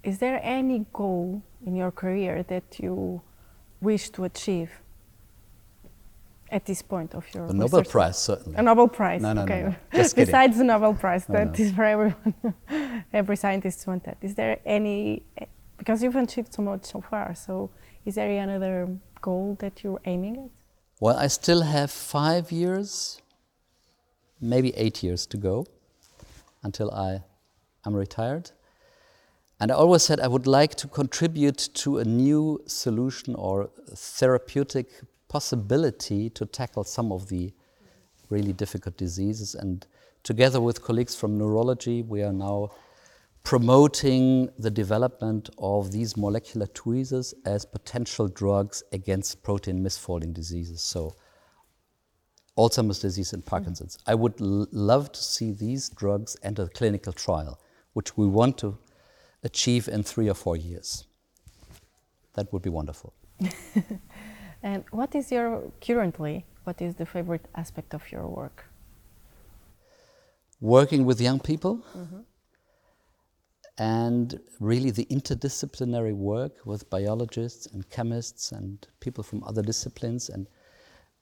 is 0.02 0.18
there 0.18 0.40
any 0.42 0.86
goal 0.92 1.42
in 1.64 1.74
your 1.74 1.90
career 1.90 2.44
that 2.44 2.78
you 2.78 3.20
wish 3.80 4.10
to 4.10 4.24
achieve 4.24 4.70
at 6.50 6.64
this 6.64 6.82
point 6.82 7.14
of 7.14 7.24
your 7.34 7.46
a 7.46 7.52
Nobel 7.52 7.82
Prize 7.82 8.18
certainly. 8.18 8.56
A 8.58 8.62
Nobel 8.62 8.88
Prize 8.88 9.22
no 9.22 9.32
no 9.32 9.42
okay. 9.42 9.62
no, 9.62 9.68
no. 9.68 9.76
Just 9.94 10.16
besides 10.16 10.58
the 10.58 10.64
Nobel 10.64 10.94
Prize 10.94 11.28
no, 11.28 11.44
no. 11.44 11.52
is 11.52 11.72
for 11.72 11.84
everyone. 11.84 12.34
Every 13.12 13.36
scientist 13.36 13.86
wants 13.86 14.06
that. 14.06 14.18
Is 14.20 14.34
there 14.34 14.58
any 14.64 15.24
because 15.76 16.02
you've 16.02 16.16
achieved 16.16 16.54
so 16.54 16.62
much 16.62 16.84
so 16.84 17.00
far 17.00 17.34
so 17.34 17.70
is 18.04 18.14
there 18.14 18.30
another 18.30 18.88
goal 19.20 19.56
that 19.60 19.82
you're 19.82 20.00
aiming 20.04 20.36
at? 20.36 20.50
Well 21.00 21.16
I 21.16 21.26
still 21.26 21.62
have 21.62 21.90
five 21.90 22.52
years 22.52 23.20
maybe 24.40 24.74
eight 24.76 25.02
years 25.02 25.26
to 25.26 25.36
go 25.36 25.66
until 26.62 26.90
I 26.90 27.22
am 27.86 27.94
retired. 27.94 28.50
And 29.58 29.72
I 29.72 29.74
always 29.74 30.02
said 30.02 30.20
I 30.20 30.28
would 30.28 30.46
like 30.46 30.74
to 30.76 30.88
contribute 30.88 31.70
to 31.74 31.98
a 31.98 32.04
new 32.04 32.60
solution 32.66 33.34
or 33.34 33.70
therapeutic 33.94 34.88
possibility 35.28 36.30
to 36.30 36.46
tackle 36.46 36.84
some 36.84 37.12
of 37.12 37.28
the 37.28 37.52
really 38.30 38.52
difficult 38.52 38.96
diseases. 38.96 39.54
And 39.54 39.86
together 40.22 40.60
with 40.60 40.82
colleagues 40.82 41.14
from 41.14 41.38
neurology, 41.38 42.02
we 42.02 42.22
are 42.22 42.32
now 42.32 42.70
promoting 43.42 44.50
the 44.58 44.70
development 44.70 45.48
of 45.58 45.92
these 45.92 46.16
molecular 46.16 46.66
tweezers 46.66 47.32
as 47.44 47.64
potential 47.64 48.26
drugs 48.26 48.82
against 48.92 49.42
protein 49.42 49.78
misfolding 49.84 50.34
diseases. 50.34 50.82
So, 50.82 51.14
Alzheimer's 52.58 52.98
disease 52.98 53.32
and 53.32 53.44
Parkinson's. 53.46 53.98
Mm-hmm. 53.98 54.10
I 54.10 54.14
would 54.14 54.40
love 54.40 55.12
to 55.12 55.22
see 55.22 55.52
these 55.52 55.88
drugs 55.90 56.36
enter 56.42 56.64
the 56.64 56.70
clinical 56.70 57.12
trial, 57.12 57.60
which 57.92 58.16
we 58.16 58.26
want 58.26 58.58
to 58.58 58.78
achieve 59.44 59.86
in 59.86 60.02
three 60.02 60.28
or 60.28 60.34
four 60.34 60.56
years. 60.56 61.04
That 62.34 62.52
would 62.52 62.62
be 62.62 62.70
wonderful. 62.70 63.14
and 64.66 64.84
what 64.90 65.14
is 65.14 65.30
your 65.30 65.50
currently? 65.80 66.44
What 66.64 66.82
is 66.82 66.96
the 66.96 67.06
favorite 67.06 67.46
aspect 67.54 67.94
of 67.94 68.02
your 68.10 68.26
work? 68.26 68.64
Working 70.60 71.04
with 71.04 71.20
young 71.20 71.38
people. 71.38 71.74
Mm-hmm. 71.96 72.22
And 73.78 74.40
really, 74.58 74.90
the 74.90 75.06
interdisciplinary 75.16 76.14
work 76.14 76.54
with 76.64 76.90
biologists 76.90 77.66
and 77.66 77.88
chemists 77.90 78.50
and 78.50 78.74
people 78.98 79.22
from 79.22 79.44
other 79.44 79.62
disciplines, 79.62 80.30
and 80.30 80.48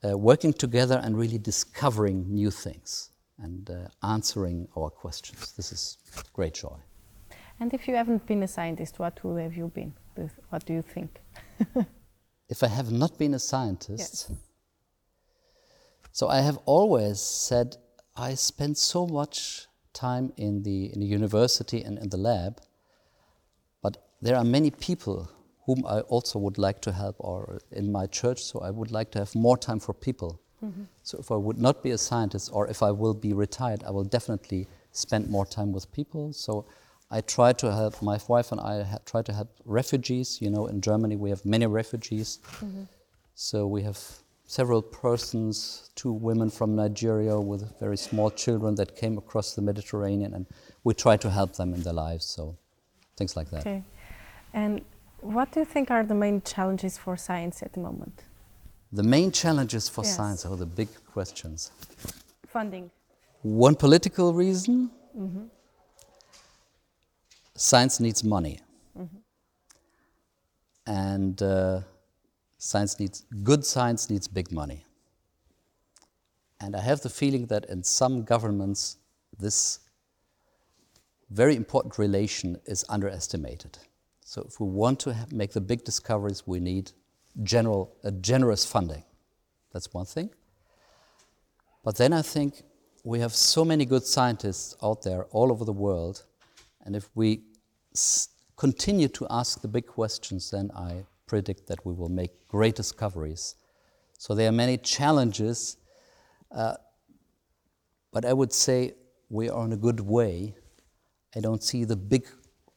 uh, 0.05 0.17
working 0.17 0.53
together 0.55 1.01
and 1.05 1.19
really 1.19 1.39
discovering 1.39 2.19
new 2.41 2.51
things 2.51 3.11
and 3.43 3.69
uh, 3.69 4.07
answering 4.15 4.69
our 4.79 4.89
questions. 4.89 5.53
This 5.53 5.71
is 5.73 5.99
great 6.33 6.55
joy. 6.55 6.79
And 7.61 7.75
if 7.75 7.89
you 7.89 7.95
haven't 7.97 8.25
been 8.25 8.43
a 8.43 8.49
scientist, 8.49 8.99
what 8.99 9.23
would 9.23 9.43
have 9.43 9.55
you 9.55 9.69
been? 9.75 9.93
What 10.49 10.65
do 10.65 10.73
you 10.73 10.83
think? 10.83 11.21
if 12.49 12.63
I 12.63 12.69
have 12.69 12.91
not 12.93 13.19
been 13.19 13.35
a 13.35 13.39
scientist, 13.39 14.29
yes. 14.29 14.33
so 16.13 16.29
I 16.29 16.41
have 16.41 16.59
always 16.67 17.21
said 17.21 17.77
I 18.17 18.35
spend 18.35 18.77
so 18.77 19.07
much 19.07 19.67
time 19.93 20.33
in 20.37 20.63
the, 20.63 20.93
in 20.93 21.01
the 21.01 21.07
university 21.07 21.83
and 21.83 21.99
in 21.99 22.11
the 22.11 22.17
lab, 22.17 22.61
but 23.83 23.97
there 24.21 24.37
are 24.37 24.45
many 24.45 24.71
people 24.71 25.31
whom 25.67 25.85
I 25.87 26.01
also 26.01 26.39
would 26.39 26.59
like 26.59 26.81
to 26.83 26.93
help 26.93 27.17
or 27.19 27.61
in 27.73 27.91
my 27.91 28.07
church, 28.07 28.43
so 28.45 28.61
I 28.61 28.71
would 28.71 28.91
like 28.91 29.11
to 29.13 29.19
have 29.21 29.35
more 29.35 29.57
time 29.57 29.81
for 29.81 29.95
people. 29.95 30.41
Mm-hmm. 30.63 30.83
So 31.03 31.19
if 31.19 31.31
I 31.31 31.37
would 31.37 31.59
not 31.59 31.83
be 31.83 31.91
a 31.91 31.99
scientist 31.99 32.51
or 32.53 32.69
if 32.69 32.83
I 32.83 32.91
will 32.91 33.15
be 33.15 33.33
retired, 33.33 33.83
I 33.85 33.91
will 33.91 34.05
definitely 34.05 34.67
spend 34.93 35.29
more 35.29 35.47
time 35.47 35.73
with 35.73 35.91
people. 35.93 36.33
So 36.33 36.67
I 37.17 37.21
try 37.21 37.53
to 37.63 37.71
help, 37.73 38.03
my 38.03 38.19
wife 38.27 38.51
and 38.51 38.61
I 38.61 38.75
try 39.07 39.23
to 39.23 39.33
help 39.33 39.51
refugees. 39.65 40.29
You 40.45 40.51
know, 40.51 40.67
in 40.67 40.81
Germany 40.81 41.17
we 41.25 41.31
have 41.31 41.43
many 41.45 41.67
refugees. 41.81 42.29
Mm-hmm. 42.43 42.85
So 43.49 43.57
we 43.69 43.83
have 43.83 43.99
several 44.47 44.83
persons, 44.83 45.91
two 45.95 46.13
women 46.13 46.51
from 46.51 46.75
Nigeria 46.75 47.39
with 47.39 47.63
very 47.79 47.97
small 47.97 48.31
children 48.31 48.75
that 48.81 48.97
came 48.97 49.17
across 49.17 49.55
the 49.55 49.63
Mediterranean, 49.63 50.35
and 50.35 50.45
we 50.83 50.93
try 50.93 51.17
to 51.25 51.31
help 51.31 51.55
them 51.55 51.73
in 51.73 51.83
their 51.83 51.99
lives. 52.07 52.25
So 52.37 52.57
things 53.17 53.37
like 53.37 53.49
that. 53.51 53.61
Okay. 53.61 53.83
And 54.53 54.83
what 55.21 55.53
do 55.53 55.61
you 55.61 55.67
think 55.75 55.91
are 55.91 56.05
the 56.13 56.19
main 56.27 56.43
challenges 56.43 56.99
for 56.99 57.17
science 57.17 57.63
at 57.63 57.73
the 57.75 57.81
moment? 57.81 58.25
The 58.93 59.07
main 59.17 59.31
challenges 59.31 59.89
for 59.89 60.05
Yes. 60.05 60.17
science 60.17 60.41
are 60.49 60.57
the 60.57 60.71
big 60.81 60.89
questions. 61.15 61.71
Funding. 62.57 62.91
One 63.43 63.77
political 63.77 64.35
reason 64.35 64.91
science 67.57 68.01
needs 68.01 68.25
money. 68.25 68.61
And 70.87 71.43
uh, 71.43 71.81
science 72.59 72.99
needs, 73.01 73.25
good 73.43 73.65
science 73.65 74.11
needs 74.11 74.29
big 74.29 74.53
money. 74.53 74.85
And 76.61 76.77
I 76.77 76.81
have 76.81 77.01
the 77.01 77.11
feeling 77.11 77.47
that 77.47 77.65
in 77.67 77.83
some 77.83 78.25
governments, 78.25 78.99
this 79.39 79.81
very 81.31 81.57
important 81.57 81.99
relation 81.99 82.61
is 82.67 82.85
underestimated. 82.89 83.79
So 84.21 84.45
if 84.47 84.61
we 84.61 84.67
want 84.67 85.01
to 85.01 85.13
have, 85.13 85.33
make 85.33 85.53
the 85.53 85.61
big 85.61 85.85
discoveries, 85.85 86.47
we 86.47 86.61
need 86.61 86.93
general, 87.43 87.95
a 88.05 88.11
generous 88.11 88.65
funding. 88.65 89.05
That's 89.73 89.93
one 89.93 90.07
thing. 90.07 90.31
But 91.83 91.97
then 91.97 92.13
I 92.13 92.23
think 92.23 92.63
we 93.05 93.21
have 93.21 93.35
so 93.35 93.65
many 93.65 93.85
good 93.85 94.05
scientists 94.05 94.77
out 94.83 95.03
there 95.03 95.25
all 95.25 95.51
over 95.51 95.65
the 95.65 95.73
world, 95.73 96.25
and 96.85 96.95
if 96.95 97.09
we 97.15 97.43
continue 98.57 99.09
to 99.09 99.27
ask 99.31 99.61
the 99.61 99.69
big 99.69 99.87
questions, 99.87 100.51
then 100.51 100.71
I 100.77 101.05
predict 101.27 101.67
that 101.67 101.85
we 101.85 101.93
will 101.93 102.09
make 102.09 102.47
great 102.49 102.77
discoveries. 102.77 103.57
So 104.19 104.35
there 104.35 104.49
are 104.49 104.53
many 104.53 104.77
challenges, 104.77 105.77
uh, 106.53 106.75
but 108.13 108.25
I 108.25 108.33
would 108.33 108.53
say 108.53 108.95
we 109.29 109.49
are 109.49 109.65
in 109.65 109.73
a 109.73 109.77
good 109.77 110.01
way. 110.01 110.55
I 111.35 111.41
don't 111.41 111.63
see 111.63 111.85
the 111.85 111.97
big 111.97 112.27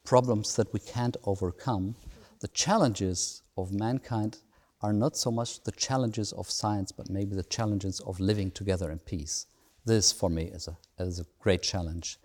problems 0.03 0.55
that 0.55 0.71
we 0.73 0.79
can't 0.79 1.17
overcome. 1.25 1.95
The 2.39 2.47
challenges 2.49 3.43
of 3.57 3.73
mankind 3.73 4.39
are 4.81 4.93
not 4.93 5.17
so 5.17 5.31
much 5.31 5.63
the 5.63 5.71
challenges 5.71 6.31
of 6.33 6.49
science, 6.49 6.91
but 6.91 7.09
maybe 7.09 7.35
the 7.35 7.43
challenges 7.43 7.99
of 8.01 8.19
living 8.19 8.51
together 8.51 8.91
in 8.91 8.99
peace. 8.99 9.47
This, 9.85 10.11
for 10.11 10.29
me, 10.29 10.45
is 10.45 10.67
a, 10.67 10.77
is 11.03 11.19
a 11.19 11.25
great 11.39 11.61
challenge. 11.61 12.19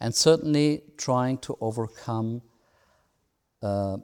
And 0.00 0.14
certainly 0.14 0.82
trying 0.96 1.38
to 1.38 1.56
overcome 1.60 2.42
uh, 3.62 3.96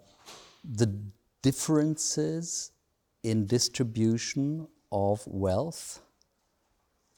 the 0.65 0.95
differences 1.43 2.71
in 3.23 3.47
distribution 3.47 4.67
of 4.91 5.23
wealth, 5.27 6.01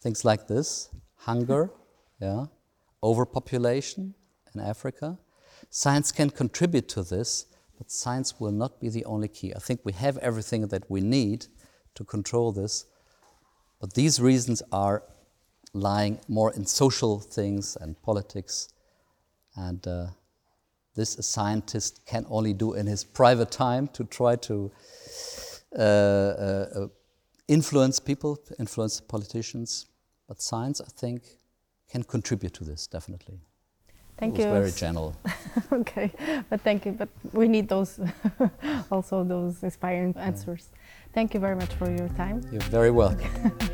things 0.03 0.25
like 0.25 0.47
this 0.47 0.91
hunger, 1.17 1.71
yeah, 2.21 2.47
overpopulation 3.03 4.15
in 4.55 4.61
Africa. 4.61 5.19
Science 5.71 6.13
can 6.13 6.31
contribute 6.31 6.89
to 6.89 7.03
this, 7.03 7.47
but 7.79 7.91
science 7.91 8.39
will 8.39 8.53
not 8.53 8.81
be 8.81 8.89
the 8.89 9.05
only 9.05 9.29
key. 9.29 9.53
I 9.55 9.59
think 9.59 9.81
we 9.85 9.93
have 9.93 10.19
everything 10.19 10.69
that 10.69 10.91
we 10.91 11.01
need 11.01 11.47
to 11.95 12.05
control 12.05 12.53
this, 12.53 12.87
but 13.81 13.95
these 13.95 14.21
reasons 14.21 14.63
are 14.73 15.03
lying 15.75 16.21
more 16.29 16.53
in 16.55 16.65
social 16.65 17.21
things 17.21 17.77
and 17.81 18.01
politics, 18.03 18.69
and 19.57 19.87
uh, 19.87 20.07
this 20.95 21.19
a 21.19 21.23
scientist 21.23 22.07
can 22.07 22.25
only 22.31 22.53
do 22.53 22.75
in 22.75 22.87
his 22.87 23.05
private 23.05 23.51
time 23.51 23.89
to 23.89 24.05
try 24.05 24.37
to 24.37 24.71
uh, 25.77 25.81
uh, 25.81 26.67
uh, 26.75 26.87
influence 27.49 27.99
people, 27.99 28.39
influence 28.59 29.01
politicians. 29.01 29.87
But 30.29 30.41
science, 30.41 30.81
I 30.81 30.89
think, 30.97 31.23
can 31.91 32.03
contribute 32.05 32.55
to 32.55 32.65
this 32.65 32.87
definitely. 32.87 33.41
Thank 34.17 34.39
you. 34.39 34.45
very 34.45 34.71
general. 34.71 35.17
okay, 35.73 36.13
but 36.49 36.61
thank 36.61 36.87
you. 36.87 36.93
But 36.93 37.09
we 37.33 37.49
need 37.49 37.69
those, 37.69 37.99
also 38.91 39.25
those 39.25 39.63
inspiring 39.65 40.15
answers. 40.17 40.71
Thank 41.13 41.35
you 41.35 41.41
very 41.41 41.57
much 41.57 41.75
for 41.75 41.91
your 41.91 42.09
time. 42.11 42.41
You're 42.53 42.61
very 42.63 42.93
welcome. 42.93 43.59